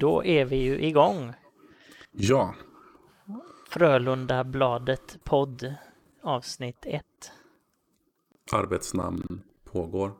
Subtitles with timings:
[0.00, 1.32] Då är vi ju igång.
[2.10, 2.54] Ja.
[3.68, 5.74] Frölunda Bladet podd
[6.22, 7.04] avsnitt 1.
[8.52, 10.12] Arbetsnamn pågår.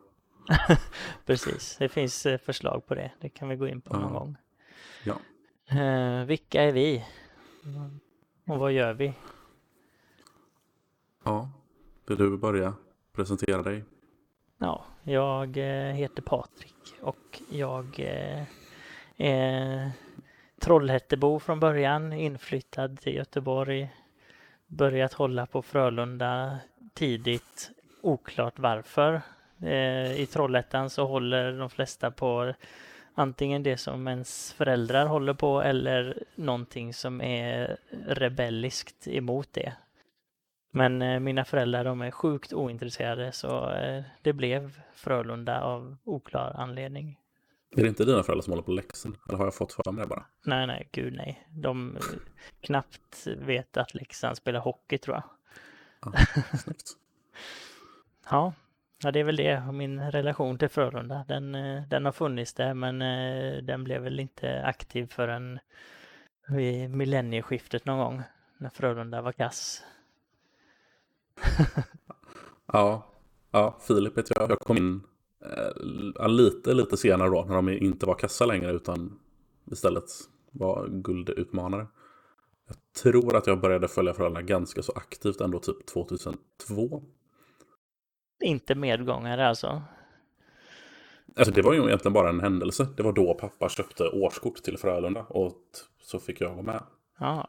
[1.27, 3.13] Precis, det finns eh, förslag på det.
[3.21, 4.19] Det kan vi gå in på någon Ja.
[4.19, 4.37] gång.
[5.05, 5.17] Ja.
[5.81, 7.05] Eh, vilka är vi?
[8.47, 9.13] Och vad gör vi?
[11.25, 11.51] Ja.
[12.07, 12.75] Vill du börja
[13.13, 13.85] presentera dig?
[14.59, 18.01] Ja, jag eh, heter Patrik och jag
[19.21, 19.89] eh,
[20.61, 23.91] Trollhättebo från början, inflyttad till Göteborg.
[24.67, 26.59] Börjat hålla på Frölunda
[26.95, 27.71] tidigt,
[28.03, 29.23] oklart varför.
[29.63, 32.55] Eh, I Trollhättan så håller de flesta på
[33.15, 39.73] antingen det som ens föräldrar håller på eller någonting som är rebelliskt emot det.
[40.71, 46.55] Men eh, mina föräldrar de är sjukt ointresserade så eh, det blev Frölunda av oklar
[46.57, 47.19] anledning.
[47.77, 49.17] Är det inte dina föräldrar som håller på Leksand?
[49.29, 50.25] Eller har jag fått för mig det bara?
[50.45, 51.49] Nej, nej, gud nej.
[51.51, 52.03] De eh,
[52.61, 55.25] knappt vet att Leksand spelar hockey tror jag.
[56.03, 56.13] Ja,
[56.59, 56.93] snyggt.
[58.31, 58.53] Ja,
[59.03, 59.73] ja, det är väl det.
[59.73, 64.21] Min relation till Frölunda, den, eh, den har funnits där men eh, den blev väl
[64.21, 65.59] inte aktiv förrän
[66.49, 68.23] vid millennieskiftet någon gång.
[68.59, 69.83] När Frölunda var kass.
[72.73, 73.07] Ja.
[73.51, 74.51] Ja, Filip heter jag.
[74.51, 75.03] Jag kom in
[75.45, 77.45] eh, lite, lite senare då.
[77.45, 79.19] När de inte var kassa längre utan
[79.73, 80.05] istället
[80.51, 81.87] var guldutmanare.
[82.67, 87.03] Jag tror att jag började följa Frölunda ganska så aktivt ändå typ 2002.
[88.45, 89.83] Inte medgångare alltså.
[91.37, 92.89] Alltså det var ju egentligen bara en händelse.
[92.97, 95.57] Det var då pappa köpte årskort till Frölunda och
[96.03, 96.83] så fick jag vara med.
[97.19, 97.49] Ja,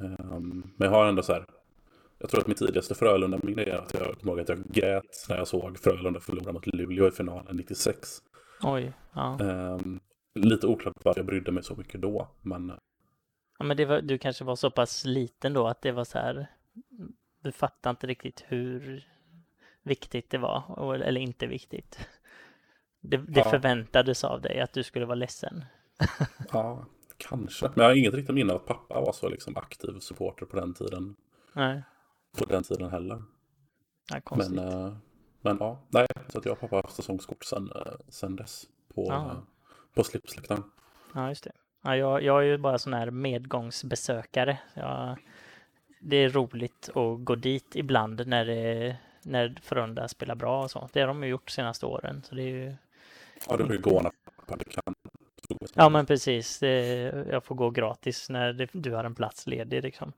[0.00, 1.46] Ehm, men jag har ändå så här.
[2.24, 5.36] Jag tror att mitt tidigaste Frölunda-minne är att jag kommer ihåg att jag grät när
[5.36, 7.98] jag såg Frölunda förlora mot Luleå i finalen 96.
[8.62, 8.92] oj.
[9.14, 9.38] Ja.
[9.40, 10.00] Ehm,
[10.34, 12.28] lite oklart varför jag brydde mig så mycket då.
[12.42, 12.72] Men
[13.58, 16.18] Ja, men det var, du kanske var så pass liten då att det var så
[16.18, 16.46] här.
[17.42, 19.08] Du fattade inte riktigt hur
[19.82, 22.08] viktigt det var eller inte viktigt.
[23.00, 23.50] Det, det Ja.
[23.50, 25.64] förväntades av dig att du skulle vara ledsen.
[26.52, 26.86] ja,
[27.16, 27.66] kanske.
[27.74, 30.56] Men jag har inget riktigt minne av att pappa var så liksom aktiv supporter på
[30.56, 31.16] den tiden.
[31.52, 31.82] Nej,
[32.38, 33.22] På den tiden heller.
[34.10, 34.36] ja.
[34.36, 34.92] Men, eh,
[35.40, 36.06] men ja, nej.
[36.28, 38.64] Så att jag och pappa har haft säsongskort sen, eh, sen dess.
[38.94, 39.36] På, Ah.
[39.94, 40.62] på slipsläktaren.
[41.14, 41.52] Ja, just det.
[41.82, 44.58] Ja, jag, jag är ju bara sån här medgångsbesökare.
[44.74, 45.16] Jag,
[46.00, 50.88] det är roligt att gå dit ibland när, det, när Frölunda spelar bra och så.
[50.92, 52.22] Det har de ju gjort de senaste åren.
[52.24, 52.74] Så det är ju...
[53.48, 54.12] Ja, du brukar gå när
[54.46, 54.94] pappa kan.
[55.74, 56.62] Ja, men precis.
[57.30, 60.12] Jag får gå gratis när du har en plats ledig liksom.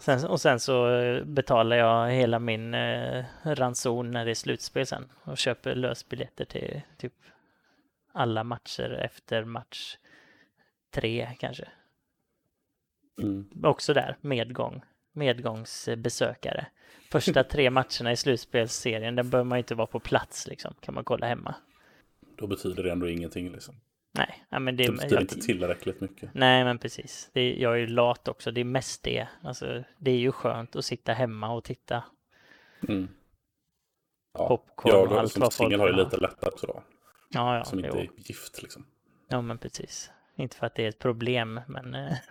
[0.00, 4.86] Sen, och sen så eh, betalar jag hela min eh, ranson när det är slutspel
[4.86, 7.12] sen och köper lösbiljetter till typ
[8.12, 9.96] alla matcher efter match
[10.90, 11.68] tre kanske.
[13.22, 13.50] Mm.
[13.62, 14.82] Också där, medgång.
[15.12, 16.66] Medgångsbesökare.
[17.10, 20.74] Första tre matcherna i slutspelsserien, den behöver man ju inte vara på plats liksom.
[20.80, 21.54] Kan man kolla hemma.
[22.36, 23.74] Då betyder det ändå ingenting liksom.
[24.16, 26.30] Nej, ja, men det, betyder jag- inte tillräckligt mycket.
[26.34, 27.30] Nej, men precis.
[27.32, 28.50] Det, jag är ju lat också.
[28.50, 29.28] Det är mest det.
[29.42, 32.04] Alltså, det är ju skönt att sitta hemma och titta.
[32.88, 33.08] Mm.
[34.34, 36.04] Ja, Popcorn och jag allt som vad folk har ju vill ha.
[36.04, 36.82] lite lättare också då.
[37.30, 37.64] Ja, ja.
[37.64, 38.00] som inte jo.
[38.00, 38.86] är gift liksom.
[39.28, 40.10] Ja, men precis.
[40.36, 42.12] Inte för att det är ett problem, men eh,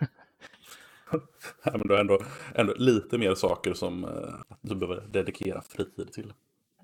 [1.62, 2.18] Nej, men du har ändå,
[2.54, 6.32] ändå lite mer saker som eh, du behöver dedikera fritid till.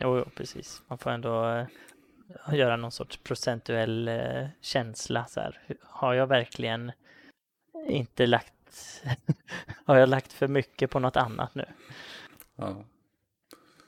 [0.01, 0.83] jo, jo, precis.
[0.89, 1.67] Man får ändå eh,
[2.53, 5.27] göra någon sorts procentuell eh, känsla.
[5.27, 5.61] Så här.
[5.83, 6.93] Har jag verkligen
[7.89, 8.53] inte lagt...
[9.85, 11.65] har jag lagt för mycket på något annat nu?
[12.57, 12.85] Ja.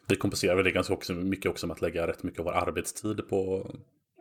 [0.08, 2.52] Vi kompenserar väl det ganska också, mycket också med att lägga rätt mycket av vår
[2.52, 3.70] arbetstid på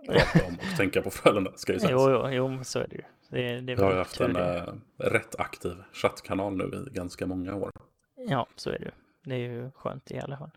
[0.07, 1.51] prata om och tänka på Frölunda.
[1.55, 1.91] Ska ju sägas.
[1.91, 3.01] Jo, jo, jo, så är det ju.
[3.29, 4.57] Det, det Vi har haft en det.
[4.57, 7.71] eh, rätt aktiv chattkanal nu i ganska många år.
[8.15, 8.91] Ja, så är det ju.
[9.23, 10.51] Det är ju skönt i alla fall.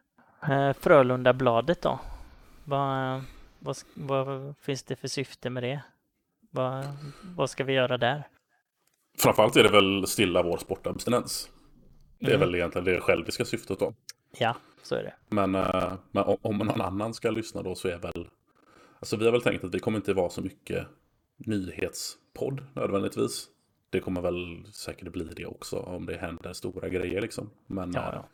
[0.50, 2.00] Eh, Frölundabladet då?
[2.64, 3.22] Vad,
[3.66, 5.82] vad, vad finns det för syfte med det?
[6.50, 6.84] Vad,
[7.36, 8.28] vad ska vi göra där?
[9.18, 11.50] Framförallt är det väl stilla vår sportabstinens.
[12.18, 12.40] Det är Mm.
[12.40, 13.94] väl egentligen det själviska syftet då.
[14.38, 15.14] Ja, så är det.
[15.28, 18.28] Men, eh, men om, någon annan ska lyssna då så är väl...
[19.00, 20.86] Alltså vi har väl tänkt att det kommer inte vara så mycket
[21.36, 23.48] nyhetspodd nödvändigtvis.
[23.90, 27.50] Det kommer väl säkert bli det också om det händer stora grejer liksom.
[27.66, 28.28] Men, Ja, eh, ja.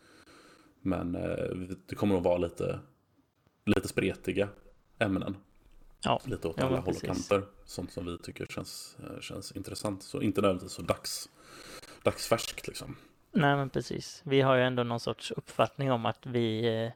[0.81, 2.81] men eh, det kommer att vara lite,
[3.67, 4.49] lite spretiga
[4.99, 5.37] ämnen.
[6.05, 7.43] Ja, Lite åt Ja, alla håll och kanter.
[7.65, 10.03] Sånt som vi tycker känns, eh, känns intressant.
[10.03, 11.29] Så inte nödvändigtvis så dags,
[12.03, 12.97] dagsfärskt liksom.
[13.33, 14.23] nej men precis.
[14.25, 16.93] Vi har ju ändå någon sorts uppfattning om att vi eh,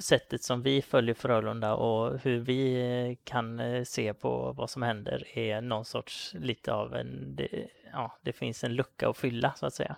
[0.00, 5.38] sättet som vi följer Frölunda och hur vi eh, kan se på vad som händer
[5.38, 9.66] är någon sorts lite av en, det, ja, det finns en lucka att fylla så
[9.66, 9.96] att säga.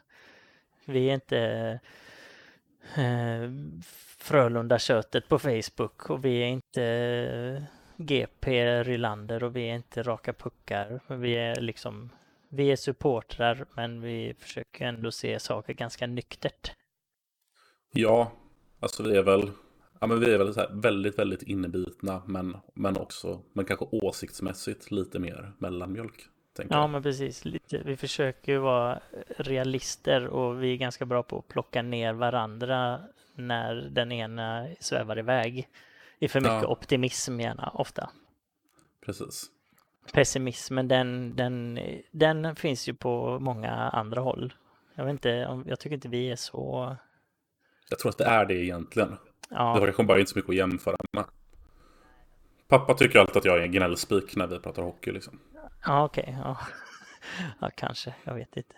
[0.85, 1.81] Vi är inte
[2.97, 3.51] eh,
[4.19, 7.63] Frölunda-köttet på Facebook och vi är inte eh,
[7.97, 11.01] GP Rylander och vi är inte raka puckar.
[11.09, 12.11] Vi är liksom
[12.49, 16.73] vi är supportrar men vi försöker ändå se saker ganska nyktert.
[17.93, 18.33] Ja,
[18.81, 19.51] alltså vi är väl,
[20.01, 24.91] ja, men vi är väl så väldigt, väldigt innebitna men, men också, men kanske åsiktsmässigt
[24.91, 26.29] lite mer mellanmjölk.
[26.57, 26.91] Ja, jag.
[26.91, 27.45] men precis.
[27.45, 29.01] Lite, vi försöker ju vara
[29.37, 33.01] realister och vi är ganska bra på att plocka ner varandra
[33.35, 35.69] när den ena svävar iväg
[36.19, 36.67] i för mycket ja.
[36.67, 38.11] optimism gärna, ofta.
[39.07, 39.51] Precis.
[40.13, 41.79] Pessimismen, den, den,
[42.11, 44.53] den finns ju på många andra håll.
[44.95, 45.29] Jag vet inte,
[45.67, 46.97] jag tycker inte vi är så...
[47.91, 49.17] Jag tror att det är det egentligen.
[49.51, 49.57] Ja.
[49.57, 51.25] Det har kanske bara inte så mycket att jämföra med.
[52.69, 55.41] Pappa tycker alltid att jag är en gnällspik när vi pratar hockey liksom.
[55.87, 56.23] Ja, okej.
[56.23, 56.35] Okay.
[56.35, 56.59] Ja.
[57.61, 58.15] ja, kanske.
[58.25, 58.75] Jag vet inte.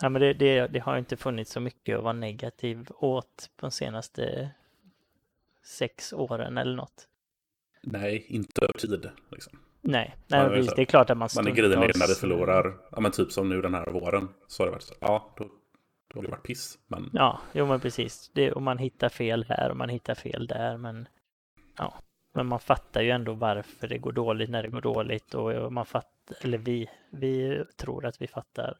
[0.00, 3.66] Ja, men det, det, det, har inte funnits så mycket att vara negativ åt på
[3.66, 4.50] de senaste
[5.64, 7.08] sex åren eller något.
[7.82, 9.10] Nej, inte över tid.
[9.30, 9.58] Liksom.
[9.80, 13.00] Nej, nej man, det är klart att man Man är grinig när det förlorar, ja
[13.00, 14.28] men typ som nu den här våren.
[14.46, 15.44] Så har det varit så, ja, då,
[16.08, 16.78] då har det varit piss.
[16.86, 17.10] Men...
[17.12, 18.30] Ja, jo men precis.
[18.34, 21.08] Det, och man hittar fel här och man hittar fel där, men
[21.78, 21.94] ja.
[22.32, 25.86] Men man fattar ju ändå varför det går dåligt när det går dåligt och man
[25.86, 28.78] fattar, eller vi, vi tror att vi fattar.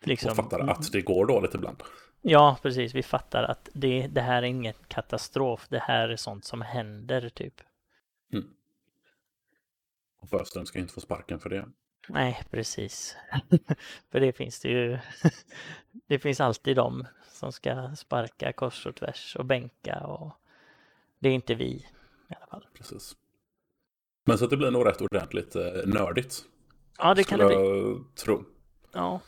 [0.00, 1.82] Liksom, och fattar att det går dåligt ibland.
[2.20, 2.94] Ja, precis.
[2.94, 5.66] Vi fattar att det, det här är ingen katastrof.
[5.68, 7.60] Det här är sånt som händer, typ.
[8.32, 8.48] Mm.
[10.20, 11.68] Och Sjöström ska inte få sparken för det.
[12.08, 13.16] Nej, precis.
[14.10, 14.98] för det finns det ju.
[16.06, 20.32] det finns alltid de som ska sparka kors och tvärs och bänka och
[21.18, 21.86] det är inte vi
[22.30, 22.66] i alla fall.
[22.74, 23.16] Precis.
[24.26, 26.44] Men så att det blir nog rätt ordentligt eh, nördigt.
[26.98, 27.56] Ja, det kan det bli.
[28.14, 28.44] tro.
[28.92, 29.20] Ja.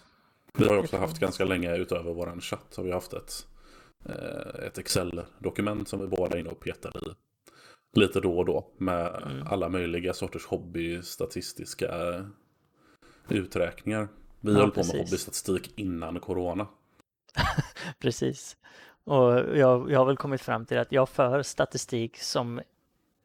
[0.55, 3.47] Vi har också haft ganska länge utöver vår chatt har vi haft ett,
[4.05, 7.15] eh, ett Excel-dokument som vi båda är inne och petar i
[7.93, 9.47] lite då och då med mm.
[9.47, 11.91] alla möjliga sorters hobbystatistiska
[13.29, 14.09] uträkningar.
[14.41, 16.67] Vi ja, höll på med hobbystatistik innan corona.
[17.99, 18.57] precis.
[19.05, 22.61] Och jag, jag har väl kommit fram till att jag för statistik som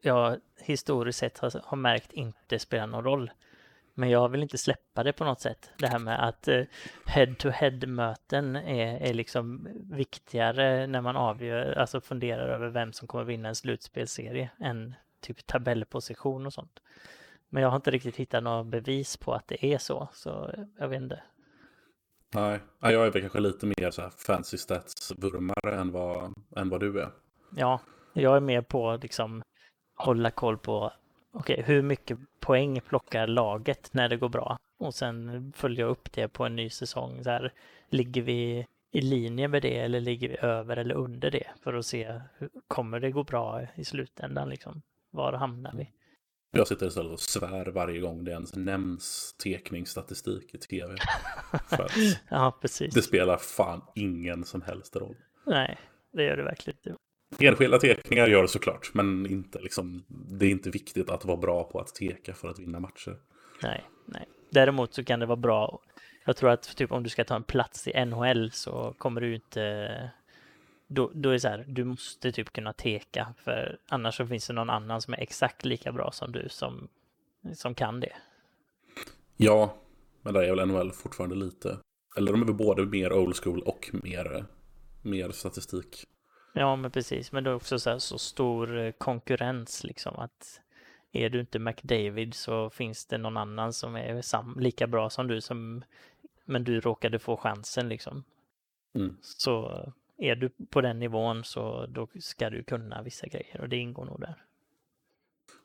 [0.06, 3.30] jag historiskt sett har, har märkt inte spelar någon roll.
[3.94, 5.70] Men jag vill inte släppa det på något sätt.
[5.78, 6.48] Det här med att
[7.06, 13.48] head-to-head-möten är, är liksom viktigare när man avgör, alltså funderar över vem som kommer vinna
[13.48, 16.80] en slutspelserie än typ tabellposition och sånt.
[17.48, 20.88] Men jag har inte riktigt hittat några bevis på att det är så, så jag
[20.88, 21.22] vet inte.
[22.34, 26.80] Nej, jag är väl kanske lite mer så här fancy stats-vurmare än vad, än vad
[26.80, 27.10] du är.
[27.56, 27.80] Ja,
[28.12, 29.42] jag är mer på liksom
[29.96, 30.92] hålla koll på
[31.32, 34.58] okay, hur mycket poäng plockar laget när det går bra?
[34.78, 37.24] Och sen följa upp det på en ny säsong.
[37.24, 37.52] Så här,
[37.90, 41.46] ligger vi i linje med det eller ligger vi över eller under det?
[41.62, 44.48] För att se, hur, kommer det gå bra i slutändan?
[44.48, 44.82] Liksom?
[45.10, 45.90] Var hamnar vi?
[46.50, 50.96] Jag sitter istället och svär varje gång det ens nämns tekningsstatistik i tv.
[52.28, 52.94] Ja, precis.
[52.94, 55.16] Det spelar fan ingen som helst roll.
[55.46, 55.78] Nej,
[56.12, 57.05] det gör det verkligen inte.
[57.38, 61.64] Enskilda tekningar gör det såklart, men inte liksom, det är inte viktigt att vara bra
[61.64, 63.16] på att teka för att vinna matcher.
[63.62, 64.28] Nej, nej.
[64.50, 65.80] Däremot så kan det vara bra.
[66.24, 69.34] Jag tror att typ om du ska ta en plats i NHL så kommer du
[69.34, 70.10] inte...
[70.88, 74.46] Då, då är det så här, du måste typ kunna teka för annars så finns
[74.46, 76.88] det någon annan som är exakt lika bra som du som,
[77.54, 78.12] som kan det.
[79.36, 79.76] Ja,
[80.22, 81.78] men där är väl NHL fortfarande lite...
[82.16, 84.44] Eller de är väl både mer old school och mer,
[85.02, 86.04] mer statistik.
[86.58, 87.32] Ja, men precis.
[87.32, 90.60] Men det är också så, så stor eh, konkurrens liksom att
[91.12, 95.26] är du inte McDavid så finns det någon annan som är sam lika bra som
[95.26, 95.84] du som
[96.44, 98.24] men du råkade få chansen liksom.
[98.94, 99.16] Mm.
[99.20, 99.84] Så
[100.16, 104.04] är du på den nivån så då ska du kunna vissa grejer och det ingår
[104.04, 104.44] nog där.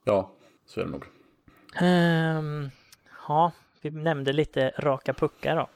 [0.03, 0.31] Ja,
[0.65, 1.05] så är det nog.
[1.81, 2.71] Um,
[3.27, 5.69] ja, vi nämnde lite raka puckar då.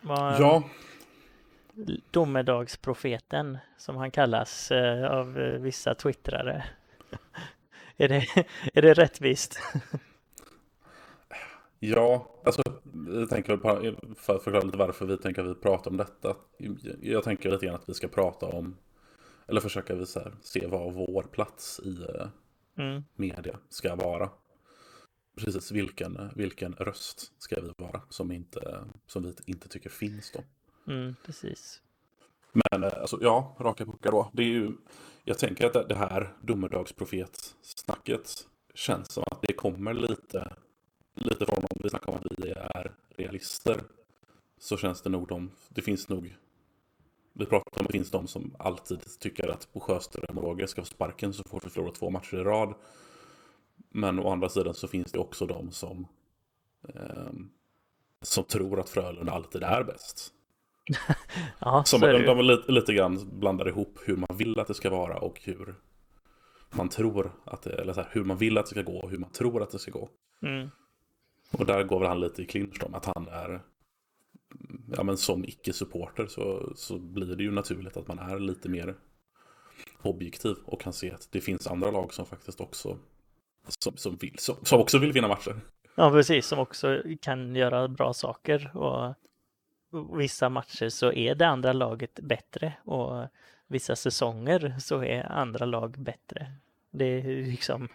[0.00, 0.62] Var, ja,
[2.10, 6.64] domedagsprofeten som han kallas eh, av eh, vissa twittrare.
[7.96, 8.26] är, det,
[8.74, 9.60] är det rättvist?
[11.78, 12.62] ja, alltså
[13.08, 16.36] jag tänker på, för att förklara lite varför vi tänker att vi pratar om detta.
[17.00, 18.76] Jag tänker lite grann att vi ska prata om,
[19.46, 22.28] eller försöka visa, se vad vår plats i eh,
[22.78, 23.04] mm.
[23.14, 24.30] media ska vara.
[25.36, 30.40] Precis vilken, vilken röst ska vi vara som, inte, som vi inte tycker finns då.
[30.88, 31.82] Mm, precis.
[32.52, 34.30] Men eh, alltså, ja, raka puckar då.
[34.32, 34.72] Det är ju,
[35.24, 40.56] Jag tänker att det här domedagsprofetsnacket känns som att det kommer lite,
[41.14, 43.80] lite från om vi snackar om att vi är realister.
[44.58, 46.36] Så känns det nog de, det finns nog,
[47.32, 50.66] vi pratar om att det finns de som alltid tycker att på Sjöström och Roger
[50.66, 52.74] ska få sparken så fort vi förlorar två matcher i rad.
[53.90, 56.06] Men å andra sidan så finns det också de som,
[56.88, 57.32] eh,
[58.22, 60.34] som tror att Frölunda alltid är bäst.
[61.58, 64.90] ja, Som de, de lite, lite grann blandar ihop hur man vill att det ska
[64.90, 65.74] vara och hur
[66.70, 69.10] man tror att det, eller så här, hur man vill att det ska gå och
[69.10, 70.08] hur man tror att det ska gå.
[70.42, 70.70] Mm.
[71.50, 73.60] Och där går väl han lite i clinch med att han är,
[74.96, 78.94] ja men som icke-supporter så, så blir det ju naturligt att man är lite mer
[80.02, 82.98] objektiv och kan se att det finns andra lag som faktiskt också,
[83.78, 85.60] som, som, vill, som, som också vill vinna matcher.
[85.94, 89.14] Ja, precis, som också kan göra bra saker och
[89.90, 93.26] vissa matcher så är det andra laget bättre och
[93.66, 96.52] vissa säsonger så är andra lag bättre.
[96.90, 97.88] Det är liksom,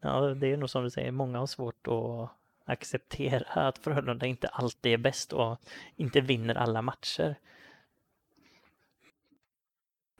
[0.00, 2.30] ja, det är nog som du säger, många har svårt att
[2.64, 5.60] acceptera att Frölunda inte alltid är bäst och
[5.96, 7.36] inte vinner alla matcher.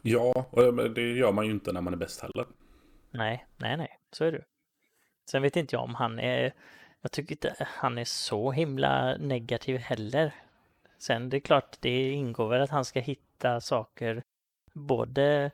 [0.02, 2.46] Ja, och det gör man ju inte när man är bäst heller.
[3.10, 4.44] Nej, nej, nej, så är det.
[5.30, 6.52] Sen vet inte jag om han är,
[7.00, 10.34] jag tycker inte han är så himla negativ heller.
[10.98, 14.22] Sen det är klart, det ingår väl att han ska hitta saker,
[14.72, 15.50] både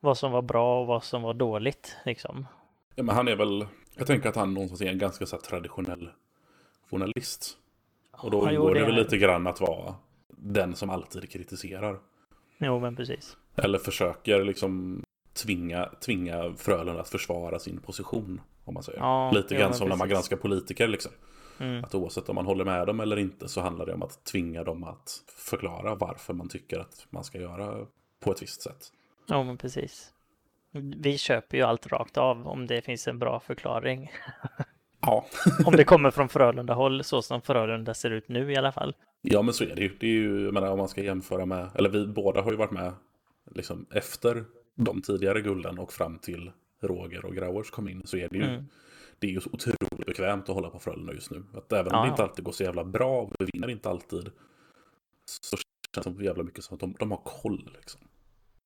[0.00, 2.46] vad som var bra och vad som var dåligt liksom.
[2.94, 6.10] Ja, men han är väl, jag tänker att han någonstans är en ganska så traditionell
[6.90, 7.58] journalist.
[8.10, 9.94] Och då Ja, jo, ingår det det väl lite grann att vara
[10.28, 11.98] den som alltid kritiserar.
[12.58, 13.36] Jo, men precis.
[13.56, 18.40] Eller försöker liksom tvinga, tvinga Frölunda att försvara sin position.
[18.64, 18.98] Om man säger.
[18.98, 20.12] Ja, lite grann som när man precis.
[20.12, 21.12] granskar politiker liksom.
[21.58, 21.84] Mm.
[21.84, 24.64] Att oavsett om man håller med dem eller inte så handlar det om att tvinga
[24.64, 27.86] dem att förklara varför man tycker att man ska göra
[28.20, 28.92] på ett visst sätt.
[29.26, 30.12] Jo, men precis.
[30.96, 34.10] Vi köper ju allt rakt av om det finns en bra förklaring.
[35.00, 35.26] Ja,
[35.66, 38.94] Om det kommer från Frölunda håll så som Frölunda ser ut nu i alla fall.
[39.22, 39.96] ja men så är det ju.
[40.00, 42.56] Det är ju, jag menar om man ska jämföra med, eller vi båda har ju
[42.56, 42.92] varit med
[43.54, 44.44] liksom efter
[44.74, 46.50] de tidigare gulden och fram till
[46.82, 48.66] Roger och Grauers kom in så är det ju Mm.
[49.18, 51.44] Det är ju så otroligt bekvämt att hålla på Frölunda just nu.
[51.54, 53.88] Att även om Ja, det inte alltid går så jävla bra och vi vinner inte
[53.88, 54.30] alltid
[55.24, 55.56] så
[55.94, 57.70] känns det så jävla mycket som att de, de har koll.
[57.76, 58.00] Liksom.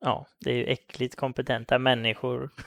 [0.00, 2.50] Ja, det är ju äckligt kompetenta människor.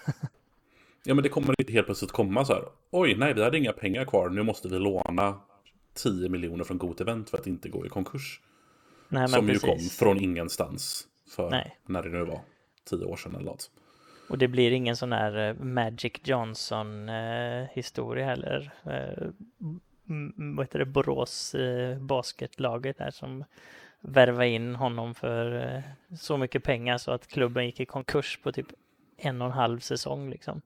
[1.06, 2.64] Ja men det kommer inte helt plötsligt komma så här.
[2.92, 4.30] Oj, nej vi hade inga pengar kvar.
[4.30, 5.40] Nu måste vi låna
[5.94, 8.42] 10 miljoner från Got Event för att inte gå i konkurs.
[9.10, 10.00] Nej, men som ju precis.
[10.00, 11.78] kom från ingenstans för Nej.
[11.86, 12.42] när det nu var.
[12.90, 13.72] 10 år sedan eller något.
[14.28, 18.72] Och det blir ingen sån här eh, Magic Johnson eh, historia heller.
[18.86, 19.28] Eh,
[20.36, 21.56] vad heter det, Borås
[22.00, 23.44] basketlaget där som
[24.02, 25.84] värvade in honom för
[26.20, 28.68] så mycket pengar så att klubben gick i konkurs på typ
[29.18, 30.62] en och en halv säsong liksom.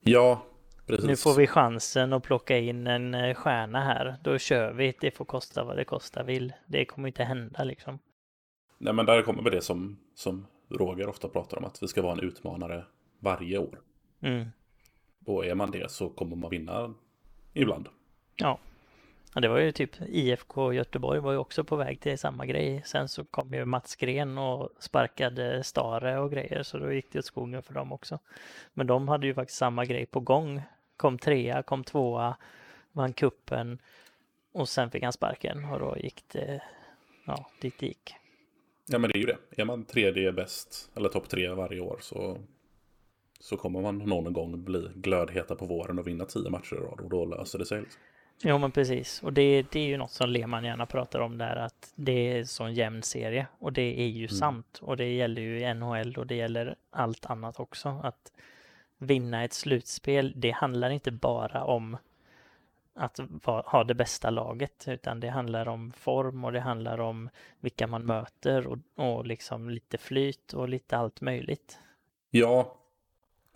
[0.00, 0.42] Ja,
[0.86, 1.06] precis.
[1.06, 4.16] Nu får vi chansen att plocka in en stjärna här.
[4.22, 4.94] Då kör vi.
[5.00, 6.52] Det får kosta vad det kosta vill.
[6.66, 7.98] Det kommer inte hända liksom.
[8.78, 11.64] Nej men där kommer det som, som Roger ofta pratar om.
[11.64, 12.84] Att vi ska vara en utmanare
[13.18, 13.80] varje år.
[14.20, 14.46] Mm.
[15.24, 16.94] Och är man det så kommer man vinna
[17.52, 17.88] ibland.
[18.36, 18.58] Ja.
[19.34, 22.82] ja, det var ju typ IFK Göteborg var ju också på väg till samma grej.
[22.86, 27.18] Sen så kom ju Mats Gren och sparkade Stare och grejer så då gick det
[27.18, 28.18] åt skogen för dem också.
[28.74, 30.62] Men de hade ju faktiskt samma grej på gång.
[30.96, 32.36] Kom trea, kom tvåa,
[32.92, 33.78] vann kuppen
[34.52, 36.62] och sen fick han sparken och då gick det
[37.24, 38.14] ja, dit det gick.
[38.88, 39.62] Ja men det är ju det.
[39.62, 42.38] Är man tredje bäst eller topp tre varje år så,
[43.40, 47.00] så kommer man någon gång bli glödheta på våren och vinna tio matcher i rad
[47.00, 47.80] och då löser det sig.
[47.80, 48.00] Liksom.
[48.42, 51.56] Jo men precis och det, det är ju något som Lehmann gärna pratar om där
[51.56, 55.42] att det är så en jämn serie och det är ju sant och det gäller
[55.42, 58.32] ju NHL och det gäller allt annat också att
[58.98, 61.96] vinna ett slutspel det handlar inte bara om
[62.98, 67.86] att ha det bästa laget utan det handlar om form och det handlar om vilka
[67.86, 71.78] man möter och, och liksom lite flyt och lite allt möjligt.
[72.30, 72.78] Ja,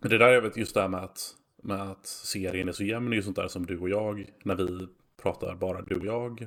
[0.03, 3.13] det där är väl just det här med att, med att serien är så jämn
[3.13, 4.87] är ju sånt där som du och jag, när vi
[5.23, 6.47] pratar bara du och jag,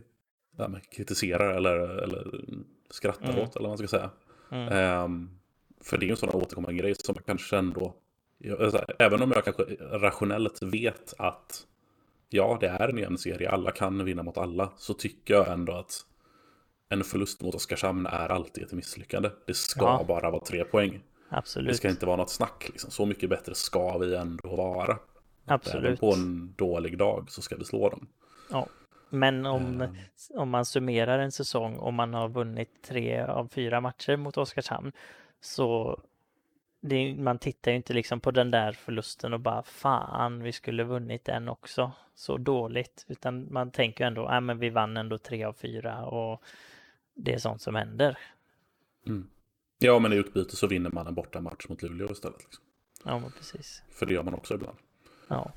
[0.51, 2.41] där med kritiserar eller, eller
[2.89, 3.43] skrattar Mm.
[3.43, 4.09] åt eller vad man ska säga.
[4.51, 4.67] Mm.
[4.73, 5.29] Ehm,
[5.81, 7.95] för det är ju en sån här återkommande grej som jag kanske ändå,
[8.37, 11.67] jag, alltså, även om jag kanske rationellt vet att
[12.29, 15.73] ja, det är en jämn serie, alla kan vinna mot alla, så tycker jag ändå
[15.73, 16.01] att
[16.89, 19.29] en förlust mot Oskarshamn är alltid ett misslyckande.
[19.47, 20.05] Det ska Ja.
[20.07, 20.91] bara vara tre poäng.
[20.91, 21.77] Det Absolut.
[21.77, 22.69] ska inte vara något snack.
[22.69, 22.91] Liksom.
[22.91, 24.83] Så mycket bättre ska vi ändå vara.
[24.91, 24.99] Även
[25.45, 25.99] Absolut.
[25.99, 28.07] på en dålig dag så ska vi slå dem.
[28.51, 28.67] Ja.
[29.09, 29.95] Men om, Ehm.
[30.35, 34.91] om man summerar en säsong och man har vunnit tre av fyra matcher mot Oskarshamn
[35.41, 35.99] så
[36.89, 40.83] det, man tittar ju inte liksom på den där förlusten och bara fan, vi skulle
[40.83, 41.91] vunnit den också.
[42.15, 43.05] Så dåligt.
[43.07, 46.43] Utan man tänker ändå, ja men vi vann ändå tre av fyra och
[47.15, 48.17] det är sånt som händer.
[49.07, 49.29] Mm.
[49.79, 52.43] Ja, men i utbyte så vinner man en bortamatch mot Luleå istället.
[52.43, 52.63] Liksom.
[53.05, 53.83] Ja, men precis.
[53.89, 54.77] För det gör man också ibland.
[55.27, 55.51] Ja.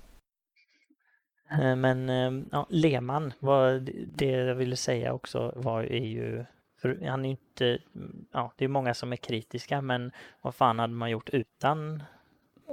[1.51, 6.45] Eh, men eh, ja, Lehmann, vad det jag ville säga också var är ju
[6.79, 7.79] för han är inte,
[8.33, 12.03] ja det är många som är kritiska men vad fan hade man gjort utan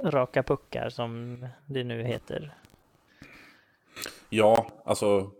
[0.04, 2.54] raka puckar som det nu heter?
[4.28, 5.30] Ja, alltså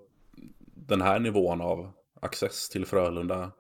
[0.75, 3.51] den här nivån av access till Frölunda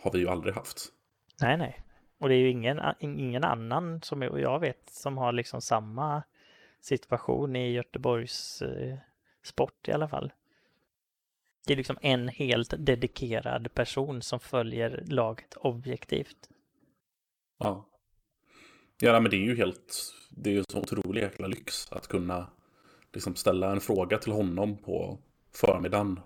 [0.00, 0.92] har vi ju aldrig haft.
[1.40, 1.82] Nej, nej.
[2.18, 6.22] Och det är ju ingen, ingen annan som jag vet som har liksom samma
[6.80, 8.96] situation i Göteborgs eh,
[9.42, 10.32] sport i alla fall.
[11.66, 16.48] Det är liksom en helt dedikerad person som följer laget objektivt.
[17.58, 17.88] Ja.
[19.00, 22.08] Ja, men det är ju helt, det är ju en så otrolig jäkla lyx att
[22.08, 22.46] kunna
[23.12, 25.18] liksom ställa en fråga till honom på
[25.54, 26.20] förmiddagen.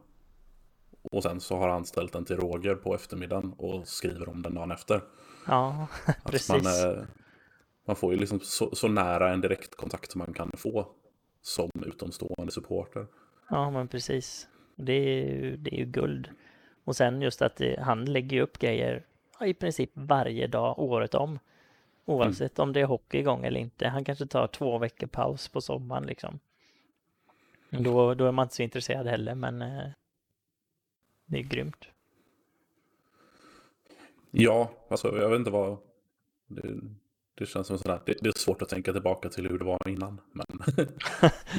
[1.03, 4.55] Och sen så har han ställt den till Roger på eftermiddagen och skriver om den
[4.55, 5.01] dagen efter.
[5.47, 5.87] Ja,
[6.25, 6.49] precis.
[6.49, 7.05] Man, eh,
[7.87, 10.89] man, får ju liksom så, så nära en direktkontakt som man kan få
[11.43, 13.07] som utomstående supporter.
[13.49, 14.49] Ja, men precis.
[14.81, 16.31] Det är ju, det är ju guld.
[16.85, 19.03] Och sen just att det, han lägger upp grejer
[19.41, 21.39] i princip varje dag året om.
[22.05, 22.69] Oavsett mm.
[22.69, 23.89] om det är hockey igång eller inte.
[23.89, 26.39] Han kanske tar två veckor paus på sommaren liksom.
[27.71, 29.89] Då, då är man inte så intresserad heller, men eh,
[31.27, 31.89] det är grymt.
[34.31, 35.79] Ja, alltså jag vet inte vad...
[36.47, 36.81] Det,
[37.41, 39.89] det känns som sådär, det, det, är svårt att tänka tillbaka till hur det var
[39.89, 40.21] innan.
[40.33, 40.47] Men,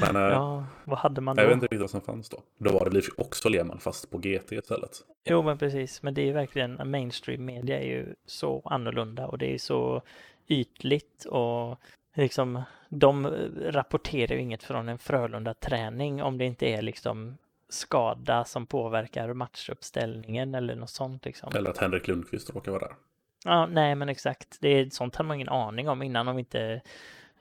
[0.01, 1.41] men eh, ja, vad hade man då?
[1.41, 2.43] Jag vet inte riktigt vad som fanns då.
[2.57, 4.91] Då var det också Lehmann fast på GT istället.
[5.23, 6.03] Jo, men precis.
[6.03, 10.01] Men det är verkligen, mainstream media är ju så annorlunda och det är så
[10.47, 11.79] ytligt och
[12.13, 13.27] liksom de
[13.59, 17.37] rapporterar ju inget från en Frölunda-träning om det inte är liksom
[17.69, 21.51] skada som påverkar matchuppställningen eller något sånt liksom.
[21.55, 22.95] Eller att Henrik Lundqvist råkar vara där.
[23.45, 24.57] Ja, nej men exakt.
[24.61, 26.81] Det är, sånt hade man ingen aning om innan om inte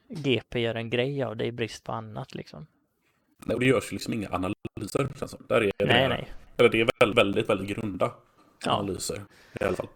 [0.08, 2.66] GP gör en grej av det i brist på annat liksom.
[3.38, 5.46] Nej, och det görs liksom inga analyser känns som.
[5.48, 6.28] Där är det, nej, nej.
[6.56, 8.12] Eller det är väldigt, väldigt, väldigt grunda
[8.66, 9.66] analyser ja.
[9.66, 9.88] i alla fall.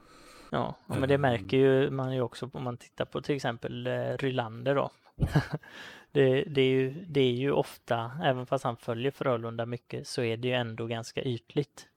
[0.50, 3.92] Ja, men det märker ju man ju också om man tittar på till exempel eh,
[3.92, 4.90] Rylander då.
[6.12, 10.22] det, det, är ju, det är ju ofta, även fast han följer Frölunda mycket, så
[10.22, 11.88] är det ju ändå ganska ytligt.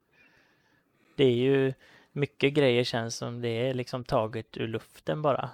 [1.15, 1.73] Det är ju
[2.17, 5.49] mycket grejer känns som det är liksom taget ur luften bara.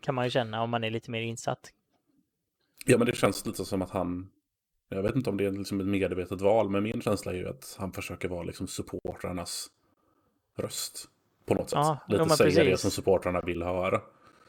[0.00, 1.72] Kan man ju känna om man är lite mer insatt.
[2.84, 4.30] Ja, men det känns lite som att han,
[4.88, 7.48] jag vet inte om det är liksom ett medvetet val, men min känsla är ju
[7.48, 9.70] att han försöker vara liksom supportrarnas
[10.56, 11.08] röst
[11.46, 11.76] på något sätt.
[11.76, 12.64] Ja, lite säga precis.
[12.64, 14.00] det som supportrarna vill höra.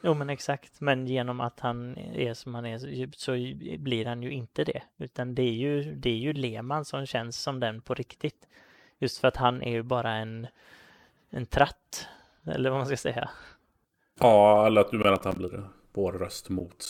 [0.04, 2.78] Jo men exakt, men genom att han är som han är
[3.18, 3.32] så
[3.80, 4.84] blir han ju inte det.
[4.98, 8.48] Utan det är ju, det är ju Lehmann som känns som den på riktigt.
[9.00, 10.48] Just för att han är ju bara en
[11.30, 12.08] en tratt,
[12.46, 13.30] eller vad man ska säga.
[14.20, 16.86] Ja, eller att du menar att han blir vår röst mot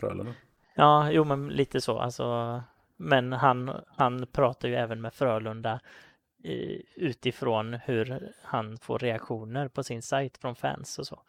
[0.00, 0.34] Frölunda.
[0.74, 1.98] Ja, jo men lite så.
[1.98, 2.62] Alltså,
[2.96, 5.80] men han, han pratar ju även med Frölunda
[6.96, 11.22] utifrån hur han får reaktioner på sin sajt från fans och så.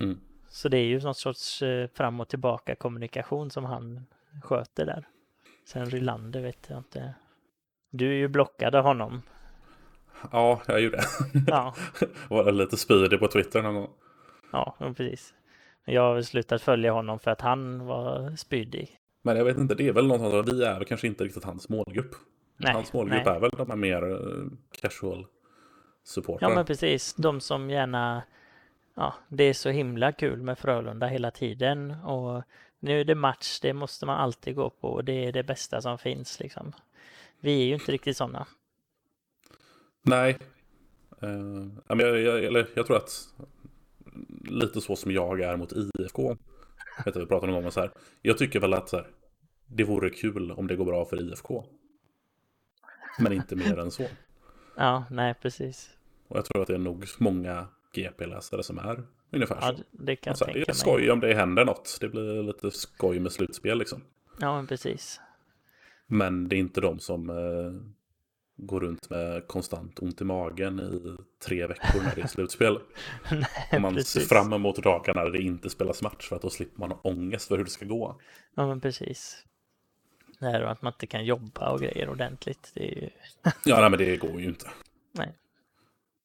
[0.00, 0.20] Mm.
[0.48, 4.06] Så det är ju någon sorts eh, fram och tillbaka kommunikation som han
[4.42, 5.08] sköter där.
[5.64, 7.14] Sen Rylander vet jag inte.
[7.90, 9.22] Du är ju blockad av honom.
[10.32, 11.06] Ja, jag gjorde det.
[11.46, 11.74] Ja.
[12.28, 13.90] Var lite spydig på Twitter någon gång.
[14.52, 15.34] Ja, precis.
[15.84, 18.98] Jag har slutat följa honom för att han var spydig.
[19.22, 22.14] Men jag vet inte, det är väl någonstans vi är kanske inte riktigt hans målgrupp.
[22.56, 23.34] Nej, hans målgrupp nej.
[23.34, 24.46] är väl de här mer eh,
[24.80, 25.26] casual
[26.04, 26.48] supportrar.
[26.48, 27.14] Ja, men precis.
[27.14, 28.22] De som gärna...
[28.94, 32.42] Ja, det är så himla kul med Frölunda hela tiden och
[32.78, 35.80] nu är det match, det måste man alltid gå på och det är det bästa
[35.80, 36.72] som finns liksom.
[37.40, 38.46] Vi är ju inte riktigt sådana.
[40.06, 40.38] Nej.
[41.22, 43.28] Uh, jag, jag, eller, jag tror att
[44.44, 46.36] lite så som jag är mot IFK.
[46.96, 47.90] Jag vet vi pratade någon gång om så här.
[48.22, 49.06] Jag tycker väl att så här,
[49.66, 51.64] det vore kul om det går bra för IFK.
[53.18, 54.06] Men inte mer än så.
[54.78, 55.90] Ja, nej precis.
[56.28, 59.82] Och jag tror att det är nog många GP-läsare som är ungefär ja, så.
[59.90, 61.98] Det kan jag det är skoj om det händer något.
[62.00, 64.02] Det blir lite skoj med slutspel liksom.
[64.40, 65.20] Ja, men precis.
[66.06, 67.95] Men det är inte de som eh,
[68.56, 72.78] gå runt med konstant ont i magen i tre veckor när det är slutspel.
[73.30, 74.22] Nej, Om man precis.
[74.22, 77.00] ser fram emot dagarna när det inte spelas match för att då slipper man ha
[77.02, 78.20] ångest för hur det ska gå.
[78.54, 79.44] Ja men precis.
[80.38, 82.70] Det här och att man inte kan jobba och grejer ordentligt.
[82.74, 83.10] Det är ju...
[83.64, 84.66] ja nej, men det går ju inte.
[85.12, 85.34] Nej.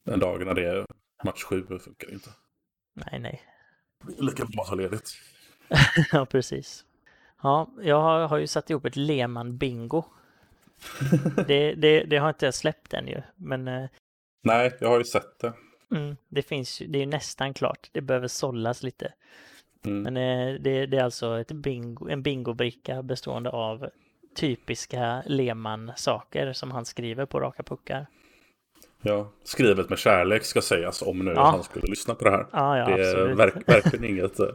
[0.04, 0.86] Den dagen när det är
[1.24, 2.30] match sju funkar det inte.
[2.94, 3.41] Nej nej.
[4.17, 5.12] Lika bra att ha ledigt.
[6.12, 6.86] ja, precis.
[7.44, 10.04] Ja, jag har, har ju satt ihop ett Lehmann bingo.
[11.48, 13.67] det, det, det har inte jag släppt än ju, men...
[13.67, 13.86] eh,
[14.44, 15.54] Nej, jag har ju sett det.
[15.96, 17.89] Mm, det finns ju, det är ju nästan klart.
[17.91, 19.13] Det behöver sållas lite.
[19.86, 20.02] Mm.
[20.04, 23.89] Men eh, det, det är alltså ett bingo, en bingobricka bestående av
[24.36, 28.08] typiska Lehmann-saker som han skriver på raka puckar.
[29.02, 31.46] Ja, skrivet med kärlek ska sägas om nu Ja.
[31.52, 32.46] han skulle lyssna på det här.
[32.52, 34.39] Ja, ja, det är verk, verkligen inget...
[34.39, 34.48] eh,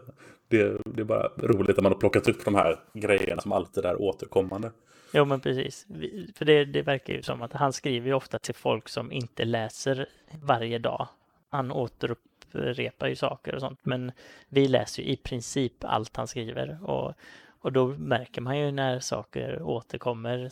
[0.48, 3.84] Det, det är bara roligt att man har plockat upp de här grejerna som alltid
[3.84, 4.70] är återkommande.
[5.12, 5.86] Jo, men precis.
[6.34, 9.44] För det, det verkar ju som att han skriver ju ofta till folk som inte
[9.44, 10.06] läser
[10.42, 11.08] varje dag.
[11.50, 14.12] Han återupprepar ju saker och sånt, men
[14.48, 16.78] vi läser ju i princip allt han skriver.
[16.82, 17.14] Och,
[17.60, 20.50] och då märker man ju när saker återkommer,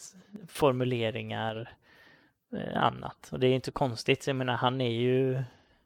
[0.49, 1.75] formuleringar,
[2.53, 3.29] eh, annat.
[3.33, 5.43] Och det är inte konstigt, jag menar han är ju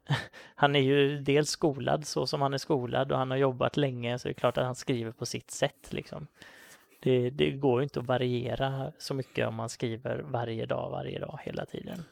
[0.55, 4.19] han är ju dels skolad så som han är skolad och han har jobbat länge
[4.19, 6.27] så det är klart att han skriver på sitt sätt liksom.
[6.99, 11.19] Det, det går ju inte att variera så mycket om man skriver varje dag, varje
[11.19, 12.03] dag, hela tiden.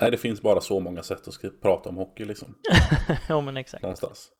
[0.00, 2.54] Nej, det finns bara så många sätt att skri- prata om hockey liksom.
[3.28, 3.82] ja, men exakt.
[3.82, 4.30] Någonstans.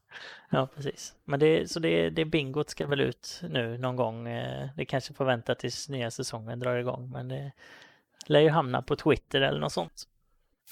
[0.51, 1.15] Ja, precis.
[1.25, 4.29] Men det, så det, det bingot ska väl ut nu någon gång.
[4.29, 7.53] eh, Det kanske får vänta tills nya säsongen drar igång, men det
[8.27, 10.03] lär ju hamna på Twitter eller något sånt.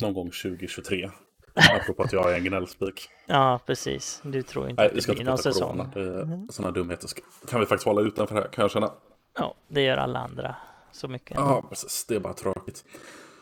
[0.03, 1.11] Någon gång 2023.
[1.81, 3.09] Apropå att jag är en gnällspik.
[3.27, 4.21] Ja, precis.
[4.25, 5.91] Du tror inte Nej, att det blir någon prata säsong.
[5.93, 6.37] corona.
[6.47, 7.09] Det- Sådana dumheter
[7.49, 8.93] kan vi faktiskt hålla utanför här, kan jag känna.
[9.35, 10.57] Ja, det gör alla andra
[10.93, 11.37] så mycket.
[11.37, 12.07] Ja, precis.
[12.09, 12.85] Det är bara tråkigt.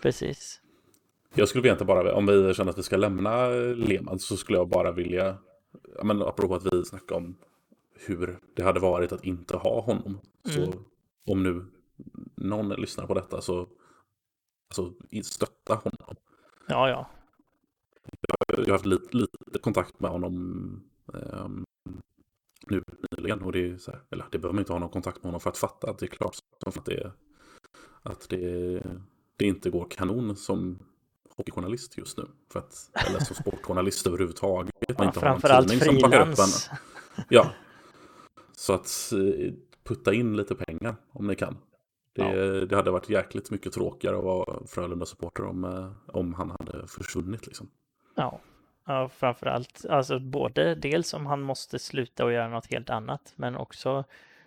[0.02, 0.60] Precis.
[1.34, 4.68] Jag skulle egentligen bara, om vi känner att vi ska lämna Lehmann så skulle jag
[4.68, 5.38] bara vilja,
[5.96, 7.36] ja, men apropå att vi snackar om
[7.94, 10.20] hur det hade varit att inte ha honom.
[10.44, 10.84] Så Mm.
[11.26, 11.66] om nu
[12.36, 13.68] någon lyssnar på detta så
[14.68, 16.16] alltså, stötta honom.
[16.68, 17.10] Ja, ja.
[18.48, 21.64] Jag har haft lite, lite kontakt med honom ehm,
[22.70, 22.82] nu
[23.16, 23.42] nyligen.
[23.42, 25.40] Och det är så här, eller det behöver man inte ha någon kontakt med honom
[25.40, 27.12] för att fatta att det är klart som att det,
[28.02, 28.82] att det,
[29.36, 30.78] det inte går kanon som
[31.36, 32.24] hockeyjournalist just nu.
[32.52, 34.74] För att, eller som sportjournalist överhuvudtaget.
[34.88, 36.70] Man ja inte framförallt frilans.
[37.28, 37.50] Ja.
[38.52, 39.52] Så att eh,
[39.84, 41.56] putta in lite pengar om ni kan.
[42.12, 46.86] Det, det hade varit jäkligt mycket tråkigare att vara Frölunda-supporter om, eh, om han hade
[46.86, 47.46] försvunnit.
[47.46, 47.70] Liksom.
[48.14, 48.40] Ja,
[48.88, 49.84] ja framförallt.
[49.86, 54.04] Alltså både dels om han måste sluta och göra något helt annat, men också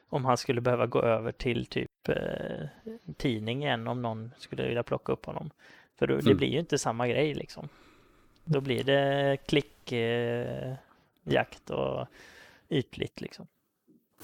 [0.09, 2.67] om han skulle behöva gå över till typ eh,
[3.17, 5.51] tidning igen om någon skulle vilja plocka upp honom.
[5.95, 6.37] För då, det Mm.
[6.37, 7.69] blir ju inte samma grej liksom.
[8.43, 10.75] Då blir det klick, eh,
[11.69, 12.07] och
[12.69, 13.47] ytligt liksom.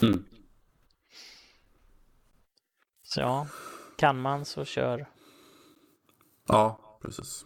[0.02, 0.26] Mm.
[3.04, 3.48] Så ja,
[3.98, 5.06] kan man så kör.
[6.48, 7.46] Ja, precis.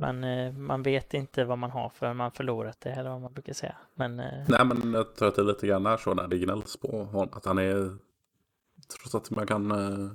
[0.00, 3.32] Men eh, man vet inte vad man har för man förlorat det, eller vad man
[3.32, 3.76] brukar säga.
[3.94, 6.38] Men eh, Nej, men jag tror att det är lite grann är så när det
[6.38, 7.28] gnälls på honom.
[7.32, 7.96] Att han är,
[8.88, 10.10] trots att man kan, eh,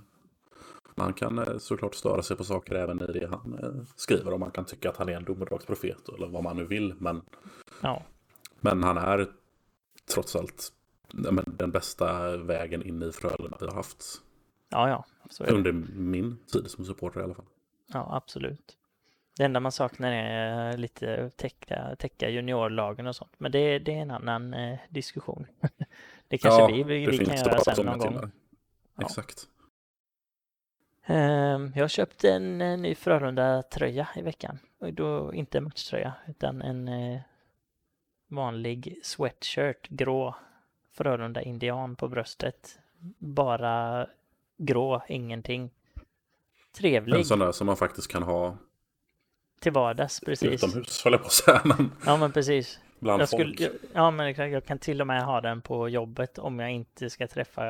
[0.96, 4.34] man kan såklart störa sig på saker även i det han skriver.
[4.34, 6.96] Och man kan tycka att han är en domedagsprofet eller vad man nu vill.
[6.98, 7.22] Men,
[7.82, 8.04] ja,
[8.60, 9.28] men han är
[10.14, 10.74] trots allt
[11.46, 14.06] den bästa vägen in i Frölunda vi har haft.
[14.70, 15.06] ja, ja.
[15.48, 17.46] Under min tid som supporter i alla fall.
[17.88, 18.78] Ja, absolut.
[19.38, 23.34] Det enda man saknar är lite täcka, täcka juniorlagen och sånt.
[23.38, 25.48] Men det, det är en annan eh, diskussion.
[26.28, 28.32] det kanske Ja, vi, vi, vi kan göra sen någon gång.
[28.96, 29.04] Ja.
[29.06, 29.48] Exakt.
[31.06, 34.60] Ehm, jag köpte en, eh, ny Frölunda-tröja i veckan.
[34.80, 37.22] Och då inte en matchtröja, utan en eh,
[38.28, 40.36] vanlig sweatshirt, grå
[40.92, 42.80] Frölunda-indian på bröstet.
[43.18, 44.08] Bara
[44.58, 45.70] grå, ingenting.
[46.78, 48.58] Trevlig En sån där som man faktiskt kan ha
[49.64, 50.64] till vardags, precis.
[50.64, 51.62] utomhus, höll jag på att säga.
[51.66, 52.80] Men Ja, men precis.
[53.00, 53.56] bland Jag folk.
[53.56, 54.52] skulle, ja, men exakt.
[54.54, 57.64] Jag kan till och med ha den på jobbet om jag inte ska träffa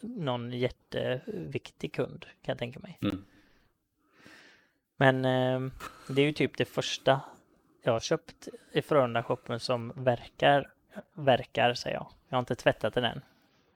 [0.00, 2.98] någon jätteviktig kund, kan jag tänka mig.
[3.02, 3.24] Mm.
[4.96, 5.70] Men eh,
[6.08, 7.20] det är ju typ det första
[7.82, 10.70] jag har köpt i Frölunda-shoppen som verkar,
[11.14, 12.06] verkar säger jag.
[12.28, 13.20] Jag har inte tvättat den än.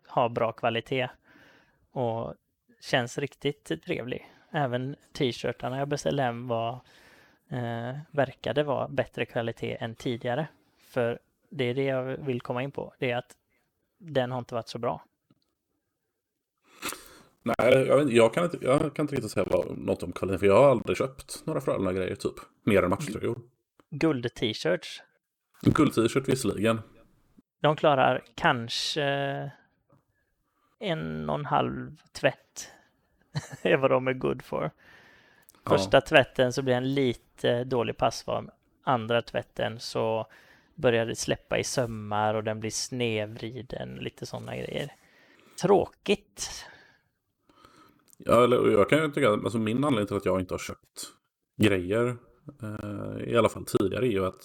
[0.07, 1.09] Har bra kvalitet
[1.93, 2.35] och
[2.81, 4.31] känns riktigt trevlig.
[4.51, 6.81] Även t-shirtarna jag beställde hem var,
[7.51, 10.49] eh, verkade vara bättre kvalitet än tidigare.
[10.79, 11.19] För
[11.51, 12.95] det är det jag vill komma in på.
[12.99, 13.37] Det är att
[13.99, 15.05] den har inte varit så bra.
[17.43, 20.39] Nej, jag, jag, kan inte, jag kan inte riktigt säga vad, något om kvaliteten.
[20.39, 22.35] För jag har aldrig köpt några Frölunda-grejer typ.
[22.65, 23.41] Mer än matchtröjor.
[23.91, 25.03] Guld-t-shirts
[25.63, 26.81] guld-t-shirt visserligen.
[27.61, 29.03] De klarar kanske
[30.79, 32.73] en och en halv tvätt.
[33.63, 34.71] är vad de är good for.
[35.69, 38.51] Första tvätten så blir en lite dålig passform.
[38.85, 40.27] Andra tvätten så
[40.75, 44.93] börjar släppa i sömmar och den blir snedvriden, lite sådana grejer.
[45.63, 46.65] Tråkigt.
[48.19, 50.59] Ja, eller jag kan ju tycka att alltså min anledning till att jag inte har
[50.59, 51.13] köpt
[51.63, 52.17] grejer,
[52.63, 54.43] eh, i alla fall tidigare, är ju att,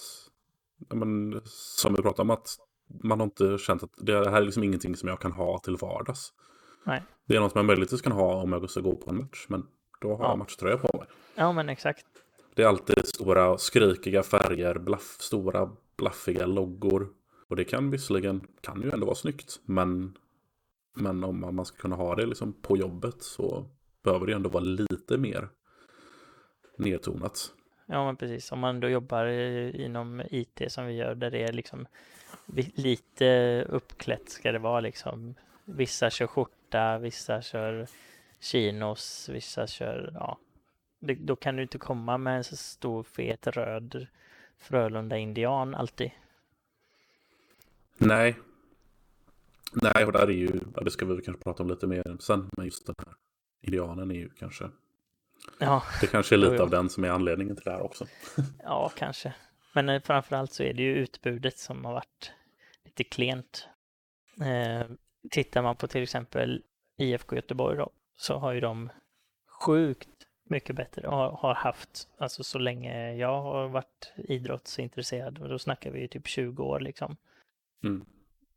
[0.88, 2.48] ja, men, som vi pratade om, att
[3.02, 5.76] man har inte känt att det här är liksom ingenting som jag kan ha till
[5.76, 6.32] vardags.
[6.84, 7.02] Nej.
[7.26, 9.46] Det är något som jag möjligtvis kan ha om jag ska gå på en match,
[9.48, 9.66] men
[10.00, 10.28] då har Ja.
[10.30, 11.06] jag matchtröja på mig.
[11.34, 12.06] Ja, men exakt.
[12.54, 17.08] Det är alltid stora skrikiga färger, blaff, stora blaffiga loggor.
[17.48, 20.16] Och det kan visserligen, kan ju ändå vara snyggt, men,
[20.94, 23.66] men om man- ska kunna ha det liksom på jobbet så
[24.04, 25.48] behöver det ändå vara lite mer
[26.78, 27.52] nedtonat.
[27.86, 28.52] Ja, men precis.
[28.52, 29.26] Om man då jobbar
[29.76, 31.86] inom IT som vi gör, där det är liksom
[32.74, 35.34] lite uppklätt ska det vara liksom.
[35.64, 37.86] Vissa kör skjorta, vissa kör
[38.40, 40.38] chinos, vissa kör, ja.
[40.98, 44.06] Det, då kan du inte komma med en så stor fet röd
[44.58, 46.10] Frölunda-indian alltid.
[47.98, 48.36] Nej.
[49.72, 52.64] Nej, och där är ju, det ska vi kanske prata om lite mer sen, men
[52.64, 53.14] just den här
[53.62, 54.70] indianen är ju kanske,
[55.58, 58.06] Ja, det kanske är lite av den som är anledningen till det här också.
[58.62, 59.34] ja kanske.
[59.72, 62.32] Men eh, framförallt så är det ju utbudet som har varit
[62.84, 63.68] lite klent.
[64.40, 64.86] Eh,
[65.30, 66.62] tittar man på till exempel
[66.98, 68.90] IFK Göteborg då, så har ju de
[69.60, 70.08] sjukt
[70.48, 75.90] mycket bättre och har, haft, alltså så länge jag har varit idrottsintresserad, och då snackar
[75.90, 77.16] vi ju typ 20 år liksom.
[77.84, 78.06] Mm.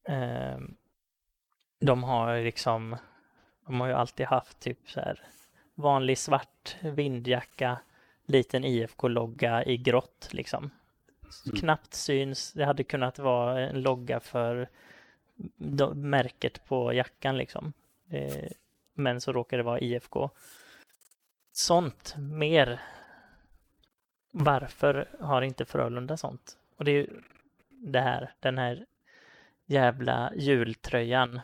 [0.03, 0.59] Eh,
[1.79, 2.97] de har liksom,
[3.65, 5.21] de har ju alltid haft typ så här
[5.75, 7.79] vanlig svart vindjacka,
[8.25, 10.71] liten IFK-logga i grått liksom.
[11.45, 11.59] Mm.
[11.59, 14.69] Knappt syns, det hade kunnat vara en logga för
[15.93, 17.73] märket på jackan liksom.
[18.09, 18.49] Eh,
[18.99, 20.29] men så råkar det vara IFK.
[21.51, 22.81] Sånt, mer.
[24.31, 26.57] Varför har inte Frölunda sånt?
[26.77, 27.21] Och det är ju
[27.69, 28.85] det här, den här
[29.65, 31.39] jävla jultröjan.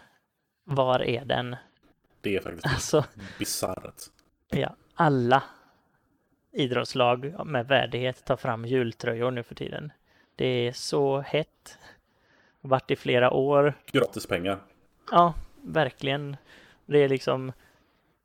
[0.63, 1.55] Var är den?
[2.21, 3.05] Det är faktiskt Alltså,
[3.39, 4.01] bisarrt.
[4.49, 5.43] ja, alla
[6.51, 9.91] idrottslag med värdighet tar fram jultröjor nu för tiden.
[10.35, 11.77] Det är så hett.
[12.61, 13.73] Vart i flera år.
[13.91, 14.59] Gratis pengar.
[15.11, 16.37] Ja, verkligen.
[16.85, 17.51] Det är liksom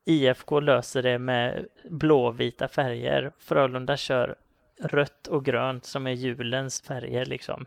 [0.04, 3.32] IFK löser det med blåvita färger.
[3.38, 4.34] Frölunda kör
[4.82, 7.66] rött och grönt som är julens färger liksom.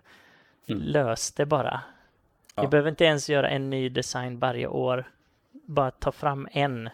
[0.68, 0.82] Mm.
[0.84, 1.82] Lös det bara.
[2.56, 2.68] Vi Ja.
[2.68, 5.04] behöver inte ens göra en ny design varje år.
[5.52, 6.90] Bara ta fram en.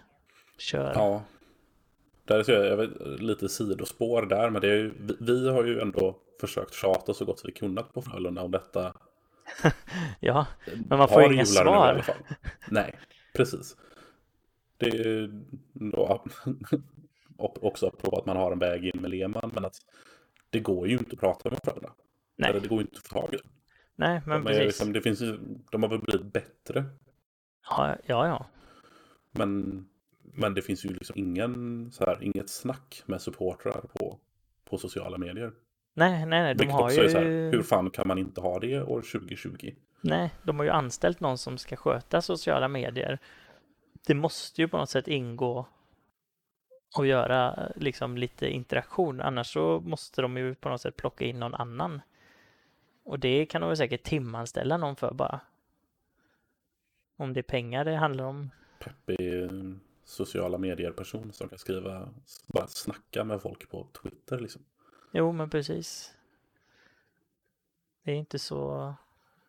[0.58, 0.92] Kör.
[0.96, 1.24] Ja.
[2.26, 5.64] Där ser jag, jag vet, lite sidospår där, men det är ju, vi, vi har
[5.64, 8.94] ju ändå försökt tjata så gott vi kunnat på Frölunda om detta.
[10.20, 10.48] Ja,
[10.88, 11.88] men man får inga nu svar.
[11.88, 12.16] alla fall.
[12.68, 12.96] Nej,
[13.36, 13.78] precis.
[14.80, 15.28] Det är ju
[15.74, 16.26] då,
[17.38, 19.76] också på att man har en väg in med Lehmann, men att
[20.50, 21.94] det går ju inte att prata med Frölunda.
[22.36, 22.50] Nej.
[22.50, 23.48] Eller det går ju inte att få tag i dem.
[23.96, 24.66] Nej, men De, är precis.
[24.66, 25.40] liksom, det finns ju,
[25.72, 26.86] de har väl blivit bättre,
[27.70, 28.46] Ja, ja, ja.
[29.32, 29.86] men,
[30.34, 34.20] men det finns ju liksom ingen, så här, inget snack med supportrar på,
[34.70, 35.52] på sociala medier.
[35.94, 36.56] Nej, nej, nej.
[36.56, 37.52] De Vilket har är så här, ju...
[37.52, 39.72] hur fan kan man inte ha det år 2020?
[40.02, 43.20] Nej, de har ju anställt någon som ska sköta sociala medier.
[44.08, 45.68] Det måste ju på något sätt ingå
[46.98, 49.22] och göra liksom lite interaktion.
[49.22, 52.02] Annars så måste de ju på något sätt plocka in någon annan.
[53.04, 55.40] Och det kan de väl säkert timanställa någon för bara.
[57.18, 58.50] Om det är pengar det handlar om.
[58.80, 62.10] Peppe är en sociala medier-person som kan skriva,
[62.48, 64.62] bara snacka med folk på Twitter liksom.
[65.12, 66.14] Jo, men precis.
[68.04, 68.94] Det är inte så...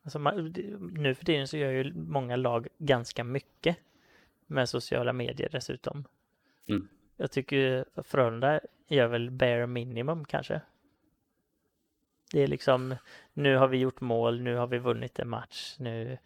[0.03, 0.55] Alltså, man,
[0.93, 3.77] nu för tiden så gör ju många lag ganska mycket
[4.51, 6.05] med sociala medier dessutom.
[6.69, 6.89] Mm.
[7.17, 10.61] Jag tycker Frölunda gör väl bare minimum kanske.
[12.33, 12.95] Det är liksom,
[13.33, 16.19] nu har vi gjort mål, nu har vi vunnit en match, nu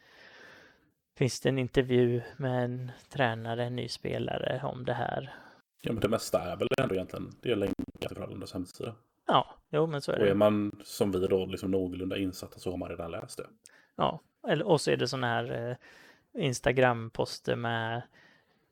[1.17, 5.35] finns det en intervju med en tränare, en ny spelare om det här.
[5.81, 8.95] Ja, men det mesta är väl ändå egentligen, det är länkat till Frölundas hemsida.
[9.27, 10.35] Ja, jo men så är Och är det.
[10.35, 13.47] man som vi då liksom någorlunda insatta så har man redan läst det.
[13.97, 15.77] Ja, eller, och så är det sådana här eh,
[16.39, 18.03] Instagram-poster med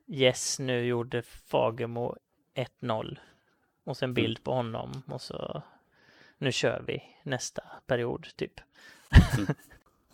[0.07, 2.17] Yes, nu gjorde Fagemo
[2.81, 3.19] 1-0.
[3.85, 5.63] Och sen bild på honom och så
[6.39, 8.61] nu kör vi nästa period typ.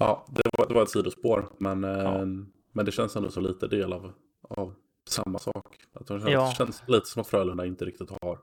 [0.00, 2.24] Ja, det var, det var ett sidospår, men, eh, Ja.
[2.72, 4.74] men det känns ändå så lite del av, av
[5.08, 5.76] samma sak.
[5.92, 6.52] Att det känns, Ja.
[6.58, 8.38] känns lite som att Frölunda inte riktigt har,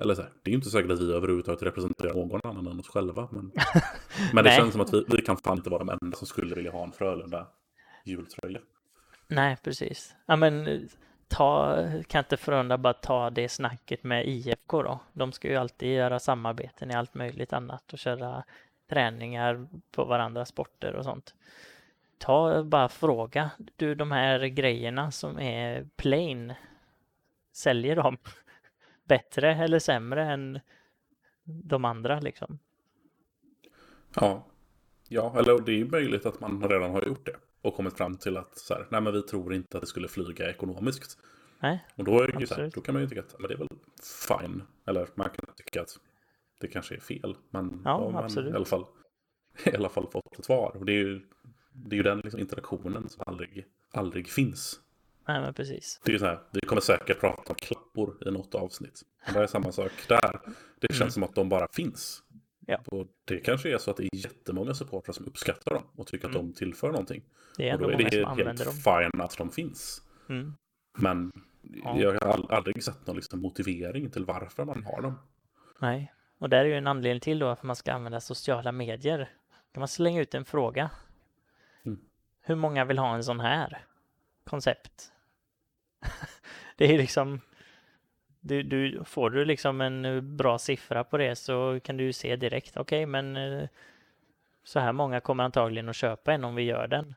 [0.00, 2.80] eller så här, det är ju inte säkert att vi överhuvudtaget representerar någon annan än
[2.80, 3.52] oss själva, men,
[4.34, 6.54] men det känns som att vi, vi kan fan inte vara de enda som skulle
[6.54, 7.46] vilja ha en Frölunda
[8.04, 8.60] jultröja.
[9.28, 10.14] Nej, precis.
[10.26, 10.80] Ja, men eh,
[11.28, 15.00] ta, kan inte Frölunda bara ta det snacket med IFK då?
[15.12, 18.44] De ska ju alltid göra samarbeten i allt möjligt annat och köra
[18.88, 21.34] träningar på varandras sporter och sånt.
[22.18, 26.54] Ta bara fråga, du de här grejerna som är plain,
[27.52, 28.16] säljer de
[29.04, 30.60] bättre eller sämre än
[31.44, 32.58] de andra liksom?
[34.14, 34.46] Ja,
[35.08, 38.36] ja eller det är möjligt att man redan har gjort det och kommit fram till
[38.36, 41.18] att så här, nej men vi tror inte att det skulle flyga ekonomiskt.
[41.62, 43.48] Nej, Och då, är det ju så här, då kan man ju tycka att men
[43.48, 43.68] det är väl
[44.28, 44.62] fine.
[44.86, 45.98] Eller man kan tycka att
[46.60, 47.36] det kanske är fel.
[47.50, 48.52] Men Ja, då man absolut.
[48.52, 48.84] i alla fall,
[49.64, 50.76] i alla fall fått ett svar.
[50.76, 51.20] Och det är ju,
[51.72, 54.80] det är ju den liksom interaktionen som aldrig, aldrig finns.
[55.28, 56.00] nej men precis.
[56.04, 59.02] Det är ju så här, vi kommer säkert prata om klappor i något avsnitt.
[59.26, 60.40] Men det är samma sak där.
[60.80, 61.10] Det känns Mm.
[61.10, 62.22] som att de bara finns.
[62.70, 62.78] Ja.
[62.86, 66.28] Och det kanske är så att det är jättemånga supportrar som uppskattar dem och tycker
[66.28, 66.46] att Mm.
[66.46, 67.22] de tillför någonting.
[67.56, 69.10] Det är Och då ändå är många det som helt dem.
[69.12, 70.02] fine att de finns.
[70.28, 70.54] Mm.
[70.98, 71.32] Men
[71.84, 71.98] Ja.
[72.00, 75.18] jag har ald- aldrig sett någon liksom motivering till varför man har dem.
[75.78, 79.30] Nej, och där är ju en anledning till då att man ska använda sociala medier.
[79.72, 80.90] Kan man slänga ut en fråga?
[81.84, 82.00] Mm.
[82.40, 83.84] Hur många vill ha en sån här
[84.44, 85.12] koncept?
[86.76, 87.40] det är liksom
[88.40, 92.12] du, du, får du liksom en eh, bra siffra på det så kan du ju
[92.12, 93.68] se direkt, okej men eh,
[94.64, 97.14] så här många kommer antagligen att köpa en om vi gör den.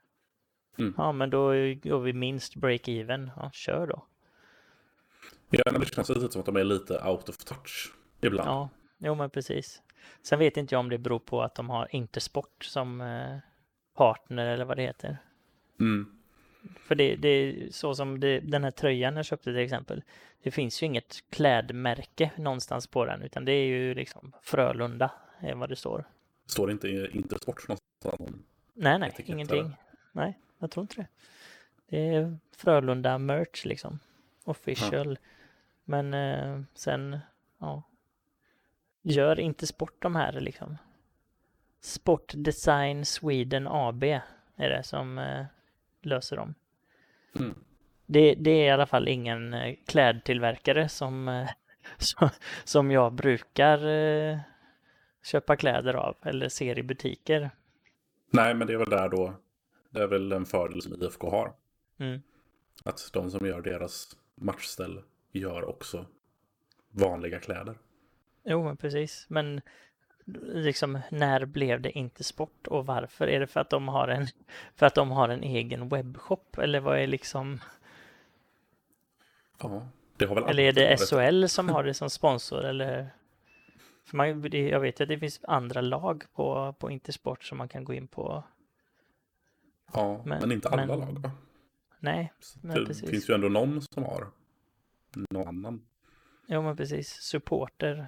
[0.78, 0.94] Mm.
[0.98, 1.48] Ja men då
[1.84, 3.32] går vi minst break-even.
[3.36, 4.06] Ja, kör då.
[5.50, 8.50] Ja, men det känns lite som att de är lite out of touch ibland.
[8.50, 9.82] Ja, jo men precis.
[10.22, 13.38] Sen vet inte jag om det beror på att de har Intersport som eh,
[13.96, 15.18] partner eller vad det heter.
[15.80, 16.23] Mm.
[16.80, 20.04] För det, det är så som det, den här tröjan jag köpte till exempel.
[20.44, 25.56] Det finns ju inget klädmärke någonstans på den utan det är ju liksom Frölunda är
[25.56, 26.06] vad det står.
[26.46, 28.46] Står det inte Intersport någonstans?
[28.74, 29.76] Nej, nej, ingenting.
[30.12, 31.08] Nej, jag tror inte det.
[31.90, 34.00] Det är Frölunda merch liksom.
[34.44, 35.20] Official.
[35.84, 37.20] Men eh, sen,
[37.60, 37.84] ja.
[39.02, 40.78] Gör inte sport de här liksom.
[41.82, 44.04] Sport Design Sweden AB
[44.56, 45.46] är det som eh,
[46.06, 46.56] löser dem.
[47.40, 47.56] Mm.
[48.06, 51.50] Det, det är i alla fall ingen eh, klädtillverkare som, eh,
[51.98, 52.30] som,
[52.64, 54.40] som jag brukar eh,
[55.24, 57.50] köpa kläder av eller ser i butiker.
[58.30, 59.34] Nej, men det är väl där då.
[59.90, 61.54] Det är väl en fördel som IFK har.
[61.98, 62.22] Mm.
[62.84, 66.06] Att de som gör deras matchställ gör också
[66.90, 67.78] vanliga kläder.
[68.44, 69.26] Jo, men precis.
[69.30, 69.62] Men
[70.44, 73.28] liksom när blev det inte sport och varför?
[73.28, 74.28] Är det för att de har en,
[74.76, 77.60] för att de har en egen webbshop eller vad är liksom?
[79.60, 83.10] Ja, det har väl Eller är det SHL som har det som sponsor eller?
[84.06, 87.68] För man, det- jag vet att det finns andra lag på, på Intersport som man
[87.68, 88.44] kan gå in på.
[89.94, 91.32] Ja, men, men- inte alla men- lag va?
[92.00, 93.10] Nej, men det precis.
[93.10, 94.28] finns ju ändå någon som har
[95.14, 95.86] någon annan.
[96.48, 97.10] jo men precis.
[97.10, 98.08] Supporter,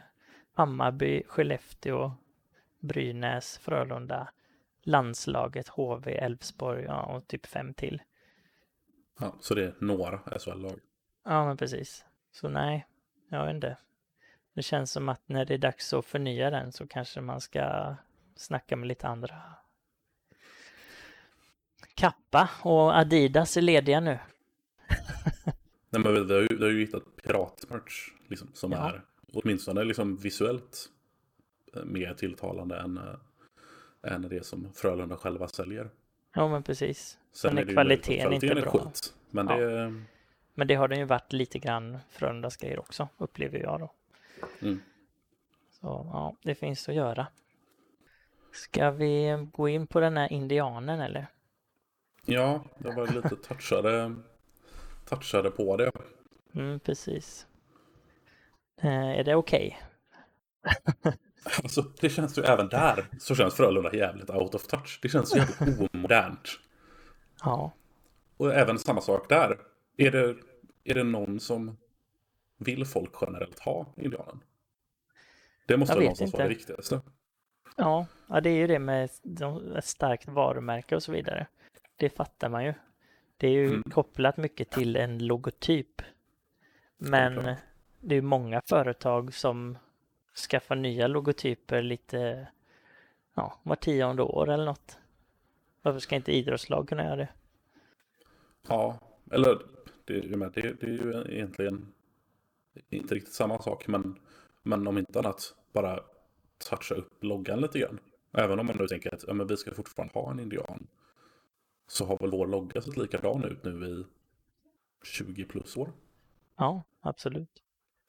[0.55, 2.11] Hammarby, Skellefteå,
[2.79, 4.27] Brynäs, Frölunda,
[4.83, 8.01] landslaget, HV, Elfsborg ja, och typ fem till.
[9.19, 10.79] Ja, så det är några SHL-lag.
[11.25, 12.05] Ja, men precis.
[12.31, 12.87] Så nej,
[13.29, 13.77] jag vet inte.
[14.53, 17.95] Det känns som att när det är dags att förnya den så kanske man ska
[18.35, 19.41] snacka med lite andra.
[21.95, 24.19] Kappa och Adidas är lediga nu.
[25.89, 28.89] Nej, men vi har ju, har ju hittat piratmerch liksom, som Ja.
[28.89, 29.01] är
[29.35, 30.89] åtminstone liksom visuellt
[31.75, 35.89] eh, mer tilltalande än, äh, än det som Frölunda själva säljer.
[36.35, 37.17] Ja, men precis.
[37.31, 38.91] Sen Men är det ju möjligt att kvaliteten inte kvaliteten är bra?
[38.91, 39.13] skit.
[39.29, 39.55] Men Ja.
[39.57, 40.03] det,
[40.53, 43.91] Men det har den ju varit lite grann Frölundas grejer också, upplever jag då.
[44.59, 44.79] Mm.
[45.71, 47.27] Så ja, det finns att göra.
[48.51, 51.27] Ska vi gå in på den här indianen eller?
[52.25, 54.15] ja, jag var lite touchade,
[55.05, 55.91] touchade på det.
[56.53, 57.47] Mm, precis.
[58.81, 59.79] Eh, är det okej?
[61.63, 64.99] Alltså, det känns ju även där så känns Frölunda jävligt out of touch.
[65.01, 66.49] Det känns jävligt omodernt.
[67.43, 67.71] Ja.
[68.37, 69.59] Och även samma sak där.
[69.97, 70.35] Är det,
[70.83, 71.77] är det någon som
[72.57, 74.39] vill folk generellt ha indianen?
[75.67, 77.01] Det måste vara någonstans vara det viktigaste.
[77.77, 79.03] Ja, ja, det är ju det med
[79.77, 81.47] ett starkt varumärke och så vidare.
[81.95, 82.73] Det fattar man ju.
[83.37, 83.83] Det är ju Mm.
[83.83, 86.01] kopplat mycket till en logotyp.
[86.97, 87.57] Men Självklart.
[88.05, 89.77] Det är många företag som
[90.49, 92.47] skaffar nya logotyper lite,
[93.33, 94.97] ja, var tionde år eller något.
[95.81, 97.29] Varför ska inte idrottslag kunna göra det?
[98.67, 98.99] Ja,
[99.31, 99.61] eller
[100.05, 101.93] det, det, det är ju egentligen
[102.89, 103.87] inte riktigt samma sak.
[103.87, 104.19] Men,
[104.63, 105.99] men om inte annat bara
[106.69, 107.99] toucha upp loggan lite grann.
[108.31, 110.87] Även om man nu tänker att ja, men vi ska fortfarande ha en indian.
[111.87, 114.05] Så har väl vår logga sett likadan ut nu i
[115.05, 115.91] 20 plus år.
[116.55, 117.64] Ja, absolut.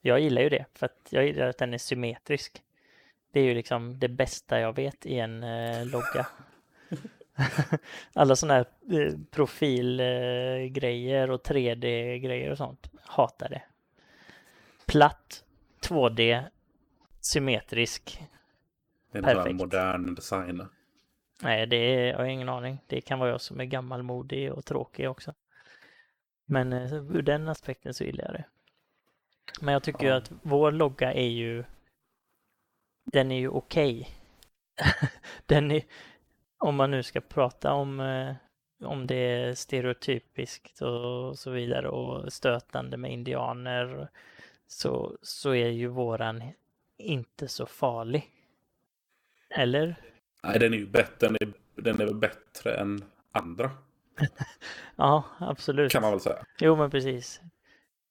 [0.07, 2.62] Jag gillar ju det, för att jag gillar att den är symmetrisk.
[3.32, 6.26] Det är ju liksom det bästa jag vet i en eh, logga.
[8.12, 8.66] Alla sådana här
[9.00, 12.90] eh, profilgrejer och 3D-grejer och sånt.
[13.02, 13.62] Hatar det.
[14.86, 15.44] Platt,
[15.80, 16.44] 2D,
[17.20, 18.22] symmetrisk.
[19.12, 19.57] Det är en här Perfekt.
[19.57, 20.68] modern design.
[21.42, 22.78] Nej, det är, jag har ingen aning.
[22.86, 25.34] Det kan vara jag som är gammalmodig och tråkig också.
[26.44, 28.44] Men eh, ur den aspekten så gillar jag det.
[29.61, 30.16] Men jag tycker ju Ja.
[30.16, 31.64] att vår logga är ju
[33.12, 34.09] den är ju okej.
[35.47, 35.82] den är,
[36.59, 38.34] om man nu ska prata om eh,
[38.84, 44.09] om det är stereotypiskt och så vidare och stötande med indianer
[44.66, 46.42] så, så är ju våran
[46.99, 48.30] inte så farlig.
[49.51, 49.97] Eller?
[50.42, 53.70] Nej, den är ju bättre, den är, den är väl bättre än andra.
[54.97, 55.92] Ja, absolut.
[55.92, 56.44] Kan man väl säga.
[56.61, 57.40] Jo, men precis.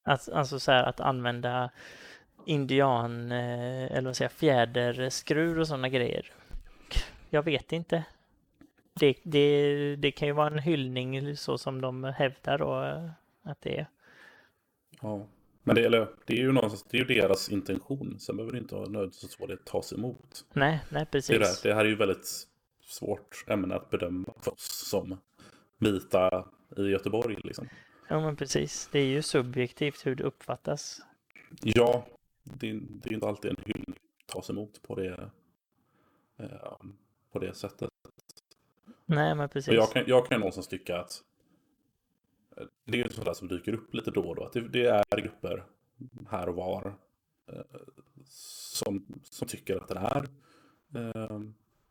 [0.06, 1.70] Att, alltså så här att använda
[2.44, 6.32] indian, eh, eller vad säger jag, fjäderskruv och sådana grejer.
[7.30, 8.04] Jag vet inte.
[8.94, 13.10] Det, det, det kan ju vara en hyllning så som de hävdar då eh,
[13.50, 13.86] att det är.
[15.00, 15.26] Ja.
[15.62, 18.16] Men det, eller, det är ju någonstans, det är ju deras intention.
[18.18, 20.44] Sen behöver det inte vara nödvändigtvis vara det tas emot.
[20.52, 21.62] Nej, nej är det, precis.
[21.62, 22.46] det här är ju väldigt
[22.84, 25.18] svårt ämne att bedöma för oss som
[25.78, 26.44] vita
[26.76, 27.36] i Göteborg.
[27.44, 27.68] Liksom.
[28.08, 28.88] Ja, men precis.
[28.92, 31.00] Det är ju subjektivt hur det uppfattas.
[31.62, 32.06] Ja,
[32.42, 33.96] det, det är inte alltid en hyllning
[34.26, 35.30] tas emot på det,
[36.36, 36.76] eh,
[37.32, 37.90] på det sättet.
[39.06, 39.74] Nej, men Och precis.
[39.74, 41.22] jag kan, jag kan någonstans tycka att
[42.56, 44.44] eh, det är ju sådär som dyker upp lite då och då.
[44.44, 45.64] Att det, det är grupper
[46.30, 46.94] här och var
[47.52, 47.80] eh,
[48.28, 50.28] som, som tycker att den är
[50.94, 51.40] eh,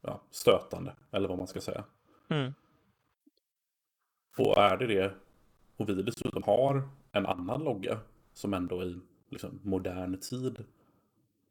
[0.01, 1.83] ja, stötande, eller vad man ska säga.
[2.29, 2.53] Mm.
[4.37, 5.13] Och är det det,
[5.77, 7.99] och vi dessutom har en annan logga
[8.33, 8.99] som ändå i
[9.29, 10.63] liksom, modern tid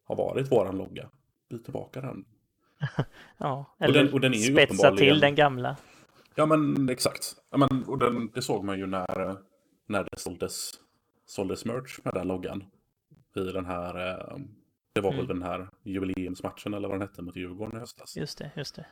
[0.05, 1.11] har varit våran logga,
[1.51, 2.25] byt tillbaka den.
[3.39, 5.77] Ja, Och eller den- och den är ju spetsa till den gamla.
[6.35, 7.37] Ja men exakt.
[7.51, 9.37] Ja, men, och den, det såg man ju när,
[9.87, 10.71] när det såldes,
[11.27, 12.65] såldes merch med den loggan.
[13.37, 14.37] I den här, eh,
[14.93, 15.39] det var väl Mm.
[15.39, 18.17] den här jubileumsmatchen eller vad den hette mot Djurgården i höstas.
[18.17, 18.87] Just det, just det.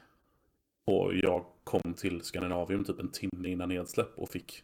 [0.85, 4.63] Och jag kom till Skandinavium typ en timme innan nedsläpp och fick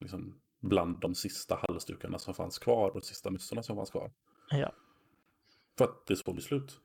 [0.00, 4.12] liksom bland de sista halsdukarna som fanns kvar och de sista mössorna som fanns kvar.
[4.50, 4.72] Ja.
[5.78, 6.70] För att det såg slut.
[6.70, 6.78] Så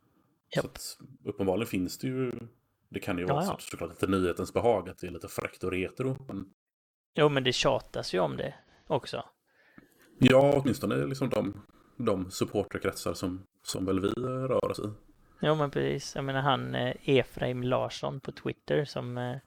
[0.56, 0.66] Japp.
[0.66, 2.32] att, uppenbarligen finns det ju,
[2.90, 3.58] det kan ju Ja, vara ja.
[3.60, 6.18] så, såklart lite nyhetens behag att det är lite fräckt och retro.
[6.28, 6.54] Men
[7.14, 8.54] Jo, men det tjatas ju om det
[8.88, 9.24] också.
[10.20, 11.62] Ja, åtminstone liksom de,
[11.98, 14.90] de supporterkretsar som, som väl vi rör oss i.
[15.42, 16.16] Jo, men precis.
[16.16, 19.38] Jag menar han eh, Efraim Larsson på Twitter som eh,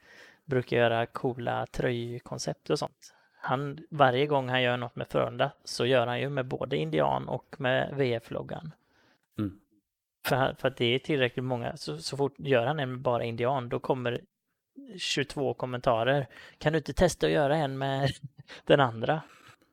[0.45, 3.14] brukar göra coola tröjkoncept och sånt.
[3.45, 7.29] Han, varje gång han gör något med Frölunda så gör han ju med både Indian
[7.29, 8.71] och med VF-loggan.
[9.39, 9.61] Mm.
[10.27, 11.77] För, för att det är tillräckligt många.
[11.77, 14.21] Så, så fort gör han en med bara Indian då kommer
[14.97, 16.27] 22 kommentarer.
[16.59, 18.11] Kan du inte testa att göra en med
[18.65, 19.23] den andra?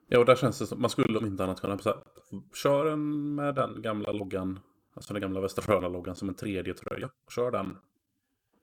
[0.08, 1.96] Ja, och där känns det som, man skulle om inte annat kunna här,
[2.64, 4.60] kör en med den gamla loggan,
[4.94, 7.10] alltså den gamla Västra Frölunda-loggan som en tredje tröja.
[7.36, 7.78] Kör den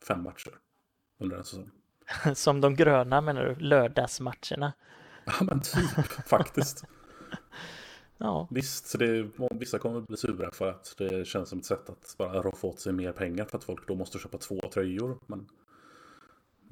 [0.09, 0.52] fem matcher
[1.18, 1.70] under en säsong.
[2.34, 3.54] Som de gröna menar du?
[3.54, 4.72] Lördagsmatcherna.
[5.28, 6.84] Ja, men typ faktiskt.
[8.20, 11.90] Ja, Visst, så det, vissa kommer bli sura för att det känns som ett sätt
[11.90, 15.18] att bara roffa åt sig mer pengar för att folk då måste köpa två tröjor.
[15.26, 15.48] Men,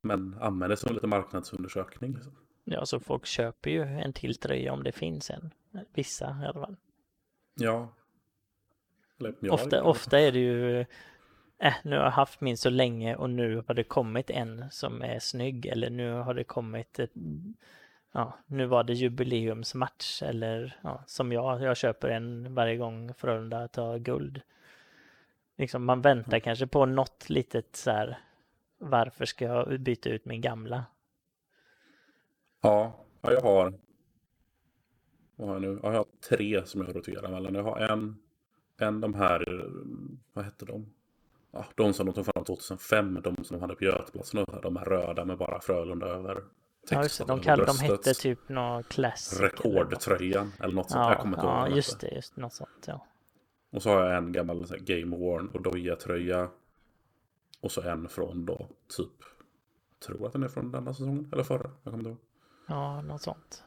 [0.03, 2.15] men använd det som lite marknadsundersökning.
[2.15, 2.33] Liksom.
[2.65, 5.51] ja, så folk köper ju en till tröja om det finns en.
[5.95, 6.77] Vissa i alla fall.
[7.55, 7.95] Ja.
[9.21, 10.81] Eller, ja, ofta, ofta är det ju,
[11.59, 15.03] äh, nu har jag haft min så länge och nu har det kommit en som
[15.03, 17.13] är snygg eller nu har det kommit ett,
[18.17, 23.69] ja, nu var det jubileumsmatch eller ja, som jag, jag köper en varje gång Frölunda
[23.69, 24.41] tar guld.
[25.57, 28.19] Liksom man väntar kanske på något litet så här,
[28.79, 30.85] varför ska jag byta ut min gamla?
[32.61, 33.75] Ja, ja, jag har...
[35.37, 35.81] Vad har jag nu?
[35.83, 37.55] Ja, jag har tre som jag roterar mellan.
[37.55, 38.19] Jag har en,
[38.77, 39.71] en de här,
[40.33, 40.93] vad hette de?
[41.51, 44.85] Ja, de som de tog fram 2005, de som de hade på Göteplatsen, de här
[44.85, 46.43] röda med bara Frölunda över
[46.91, 49.39] Ja, just det, texten de, kall, de hette typ något classic.
[49.41, 49.65] eller något.
[49.65, 51.05] Rekordtröjan eller något sånt.
[51.05, 52.85] jag Ja, kommer inte ihåg ja just det, just något sånt.
[52.87, 53.07] Ja.
[53.71, 56.49] Och så har jag en gammal här, Game Worn och Doja-tröja.
[57.61, 59.09] Och så en från då typ,
[59.91, 61.71] jag tror att den är från denna säsongen, eller förra.
[61.83, 62.19] Jag kommer inte ihåg.
[62.67, 63.65] ja, något sånt.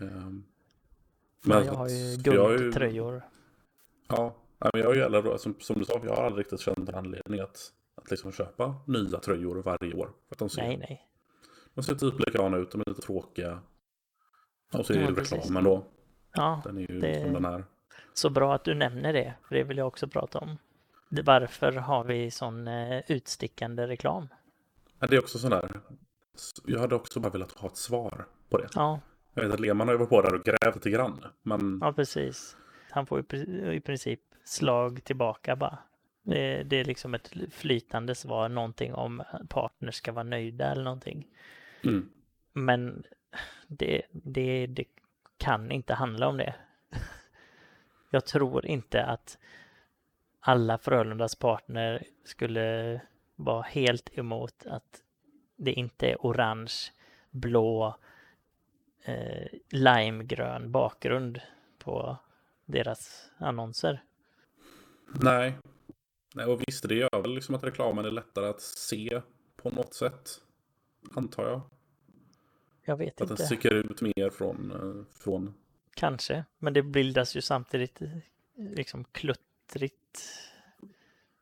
[0.00, 0.44] Ehm,
[1.42, 3.22] Men jag har ju jag guldtröjor.
[4.08, 6.60] Ja, men jag har ju heller, då, som, som du sa, jag har aldrig riktigt
[6.60, 10.10] känt en anledning att, att liksom köpa nya tröjor varje år.
[10.28, 11.08] För att de ser, Nej, nej.
[11.76, 13.60] De ser typ likadana ut, de är lite tråkiga.
[14.72, 15.84] Och så är Ja, ju reklamen då,
[16.34, 17.64] Ja, den är ju det- som den är.
[18.12, 20.58] så bra att du nämner det, för det vill jag också prata om.
[21.08, 24.28] Varför har vi sån eh, utstickande reklam?
[24.98, 25.80] Ja, det är också sån där.
[26.64, 28.68] Jag hade också bara velat ha ett svar på det.
[28.74, 29.00] Ja,
[29.34, 31.24] Jag vet att Lehmann har ju varit på där och grävt lite grann.
[31.42, 32.56] Men ja precis.
[32.90, 35.78] Han får i pri- i princip slag tillbaka bara.
[36.22, 41.26] Det, det är liksom ett flytande svar, någonting om partner ska vara nöjda eller någonting.
[41.86, 42.08] Mm,
[42.52, 43.04] Men
[43.66, 44.84] det, det, det
[45.36, 46.54] kan inte handla om det.
[48.10, 49.38] Jag tror inte att
[50.40, 53.00] alla Frölundas partner skulle
[53.36, 55.02] vara helt emot att
[55.56, 56.74] det inte är orange,
[57.30, 57.96] blå,
[59.02, 61.40] eh, limegrön bakgrund
[61.78, 62.16] på
[62.64, 64.02] deras annonser.
[65.06, 65.58] nej.
[66.34, 66.46] nej.
[66.46, 69.22] Och visst, det gör väl liksom att reklamen är lättare att se
[69.56, 70.40] på något sätt.
[71.14, 71.60] Antar jag.
[72.88, 73.46] Jag vet Att den inte.
[73.46, 75.54] sticker ut mer från, eh, från
[75.94, 78.08] Kanske, men det bildas ju samtidigt eh,
[78.54, 80.28] liksom kluttrigt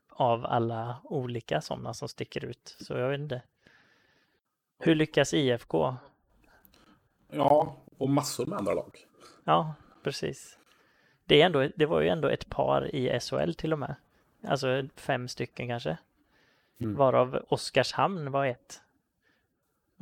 [0.09, 2.75] av alla olika sådana som sticker ut.
[2.79, 3.41] Så jag vet inte.
[4.79, 5.95] Hur lyckas IFK?
[7.29, 9.05] Ja, och massor med andra lag.
[9.43, 10.57] Ja, precis.
[11.25, 13.95] Det, är ändå, det var ju ändå ett par i SHL till och med.
[14.47, 15.97] Alltså fem stycken kanske.
[16.79, 16.95] Mm.
[16.95, 18.81] Varav Oskarshamn var ett.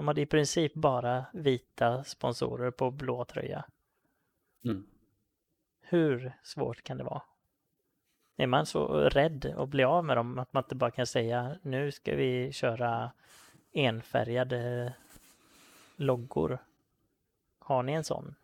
[0.03, 3.65] De hade i princip bara vita sponsorer på blå tröja.
[4.65, 4.83] Mm.
[5.81, 7.21] Hur svårt kan det vara?
[8.37, 11.55] Är man så rädd att bli av med dem att man inte bara kan säga
[11.61, 13.11] nu ska vi köra
[13.73, 14.93] enfärgade
[15.95, 16.57] loggor?
[17.59, 18.35] Har ni en sån?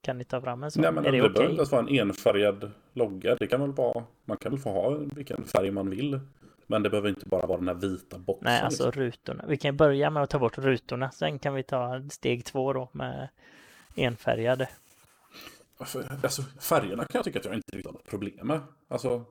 [0.00, 0.82] Kan ni ta fram en sån?
[0.82, 3.36] Nej, men är det, behöver inte ens vara en enfärgad logga.
[3.36, 6.20] Det kan väl vara, man kan väl få ha vilken färg man vill.
[6.66, 8.44] Men det behöver inte bara vara den här vita boxen.
[8.44, 9.02] Nej, alltså liksom.
[9.02, 9.44] rutorna.
[9.48, 11.10] Vi kan börja med att ta bort rutorna.
[11.10, 13.28] Sen kan vi ta steg två då med
[13.96, 14.68] enfärgade.
[15.84, 18.60] För, alltså, färgerna kan jag tycka att jag inte riktigt har något problem med.
[18.88, 19.24] Alltså,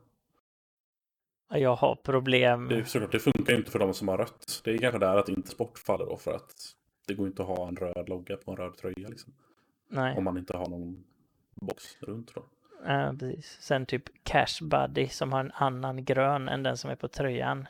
[1.49, 2.67] Ja, Jag har problem.
[2.67, 4.61] det, är såklart, det funkar inte för de som har rött.
[4.63, 6.17] Det är kanske där att inte sport faller då.
[6.17, 6.75] För att
[7.07, 9.07] det går inte att ha en röd logga på en röd tröja.
[9.09, 9.33] Liksom,
[9.87, 11.03] Nej, om man inte har någon
[11.55, 12.43] box runt då.
[12.85, 13.57] Ja, precis.
[13.59, 17.67] Sen typ Cash Buddy som har en annan grön än den som är på tröjan.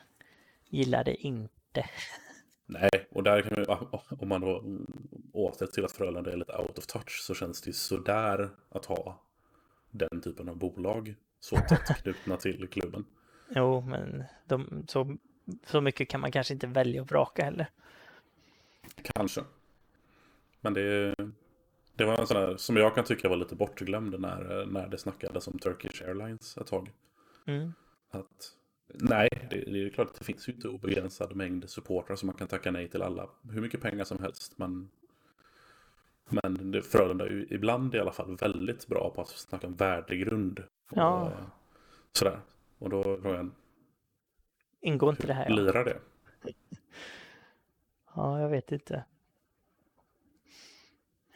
[0.70, 1.86] Gillar det inte.
[2.66, 3.66] Nej, och där kan vi,
[4.20, 4.64] om man då
[5.34, 8.86] åter till att Frölunda är lite out of touch så känns det ju sådär att
[8.86, 9.22] ha
[9.92, 13.06] den typen av bolag så tätt knutna till klubben.
[13.56, 15.18] Jo, men de, så,
[15.66, 17.70] så mycket kan man kanske inte välja och vraka heller.
[19.02, 19.44] Kanske.
[20.62, 21.16] Men det,
[21.96, 24.98] det var en sån där som jag kan tycka var lite bortglömd när, när det
[24.98, 26.92] snackades om Turkish Airlines ett tag.
[27.46, 27.74] Mm.
[28.12, 28.52] Att,
[28.88, 32.36] nej, det, det är klart att det finns ju inte obegränsad mängd supportrar som man
[32.36, 33.30] kan tacka nej till alla.
[33.52, 34.58] Hur mycket pengar som helst.
[34.58, 34.90] Men,
[36.30, 39.76] men det, Frölunda är ju ibland i alla fall väldigt bra på att snacka om
[39.76, 40.60] värdegrund.
[40.92, 41.32] Och, Ja.
[42.12, 42.40] Sådär.
[42.80, 43.52] Och då har jag
[44.82, 45.50] Ingår inte det här?
[45.50, 46.00] Lirar det.
[48.16, 49.04] ja, jag vet inte.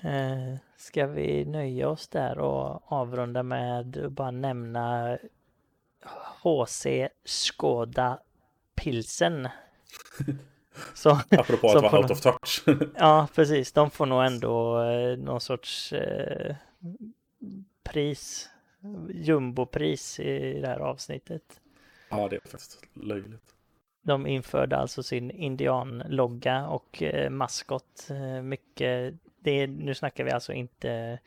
[0.02, 5.18] Eh, ska vi nöja oss där och avrunda med att bara nämna
[6.44, 6.86] HC
[7.24, 8.20] Skoda
[8.76, 9.48] Pilsen.
[10.94, 12.64] Så, Apropå att vara out of touch.
[12.96, 13.72] ja, precis.
[13.72, 16.56] De får nog ändå eh, någon sorts eh,
[17.84, 18.50] pris,
[19.14, 21.62] jumbopris i det här avsnittet.
[22.10, 23.54] ja, det är faktiskt löjligt.
[24.02, 28.08] De införde alltså sin indianlogga och eh, maskot.
[28.10, 31.20] Eh, mycket, det är, nu snackar vi alltså inte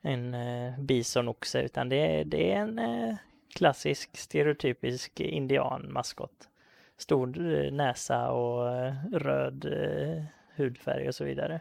[0.00, 3.16] en eh, bisonoxe utan det är, det är en eh,
[3.54, 6.48] klassisk stereotypisk indianmaskot.
[6.96, 10.24] Stor eh, näsa och eh, röd eh,
[10.56, 11.60] hudfärg och så vidare.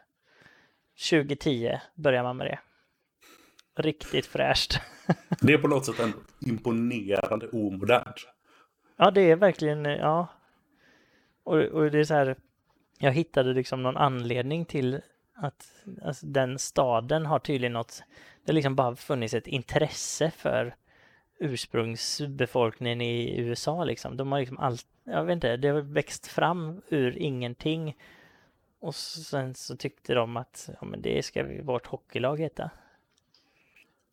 [1.11, 2.59] 2010 börjar man med det.
[3.75, 4.79] Riktigt fräscht.
[5.41, 8.27] Det är på något sätt en imponerande omodernt.
[8.97, 10.27] Ja, det är verkligen, ja.
[11.43, 12.35] Och, och det är så här,
[12.99, 15.01] jag hittade liksom någon anledning till
[15.33, 18.03] att alltså, den staden har tydligen något,
[18.43, 20.75] det har liksom bara funnits ett intresse för
[21.39, 24.17] ursprungsbefolkningen i USA liksom.
[24.17, 27.97] De har liksom allt, jag vet inte, det har växt fram ur ingenting.
[28.79, 32.71] Och sen så tyckte de att, ja men det ska vi, vårt hockeylag heta.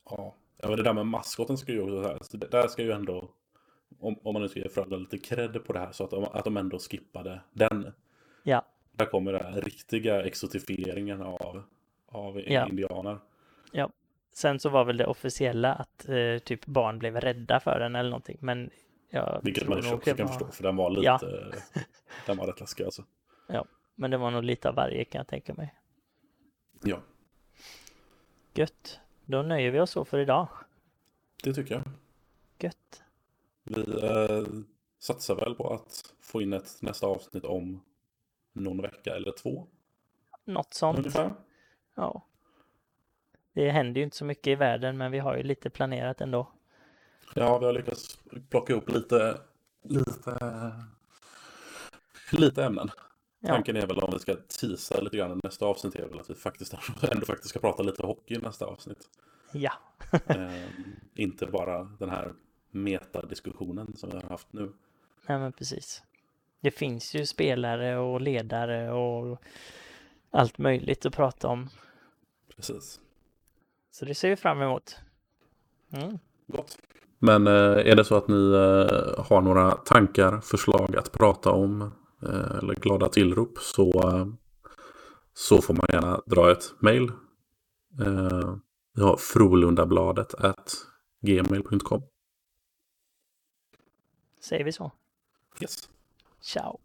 [0.05, 2.93] Ja, ja men det där med maskoten ska ju också så det där ska ju
[2.93, 3.31] ändå,
[4.01, 6.45] om, om man nu ska ge Frölunda lite cred på det här, så att att
[6.45, 7.93] de ändå skippade den.
[8.43, 8.67] Ja,
[9.01, 11.63] Där kommer den här riktiga exotifieringen av,
[12.07, 12.69] av Ja.
[12.69, 13.19] indianer.
[14.33, 18.11] sen så var väl det officiella att eh, typ barn blev rädda för den eller
[18.11, 18.37] någonting.
[18.41, 18.71] Men
[19.11, 21.21] jag Vilket man också kan var- förstå, för den var lite, Ja.
[22.27, 23.05] den var rätt läskig alltså.
[23.95, 25.75] Men det var nog lite av varje kan jag tänka mig.
[26.83, 27.01] Ja,
[28.55, 29.01] Gött.
[29.25, 30.49] Då nöjer vi oss så för idag.
[31.43, 31.83] det tycker jag.
[32.59, 33.03] Gött.
[33.63, 34.45] Vi eh,
[34.99, 37.81] satsar väl på att få in ett nästa avsnitt om
[38.53, 39.67] någon vecka eller två.
[40.45, 40.99] Något sånt.
[40.99, 41.35] Ungefär.
[41.95, 42.27] Ja.
[43.53, 46.53] Det händer ju inte så mycket i världen, men vi har ju lite planerat ändå.
[47.35, 48.19] Ja, vi har lyckats
[48.51, 49.41] plocka ihop lite,
[49.83, 50.39] lite,
[52.33, 52.91] lite ämnen.
[53.41, 56.21] Ja, Tanken är väl om vi ska teasa lite grann i nästa avsnitt är väl
[56.21, 56.75] att vi faktiskt
[57.13, 59.09] ändå faktiskt ska prata lite hockey i nästa avsnitt.
[59.53, 59.73] ja.
[60.27, 60.65] Eh,
[61.15, 62.35] inte bara den här
[62.71, 64.73] metadiskussionen som vi har haft nu.
[65.27, 66.03] Nej, men precis.
[66.61, 69.39] Det finns ju spelare och ledare och
[70.31, 71.69] allt möjligt att prata om.
[72.57, 73.01] Precis.
[73.91, 74.97] Så det ser vi fram emot.
[75.93, 76.19] Mm.
[76.47, 76.79] Gott.
[77.19, 77.53] Men eh,
[77.91, 81.83] är det så att ni eh, har några tankar, förslag att prata om
[82.23, 83.93] eh, eller glada tillrop så,
[85.35, 87.13] så får man gärna dra ett mejl.
[88.95, 90.73] Vi har frolundabladet at
[91.27, 92.03] gmail.com.
[94.41, 94.93] Säger vi så?
[95.61, 95.89] Yes.
[96.41, 96.81] 下午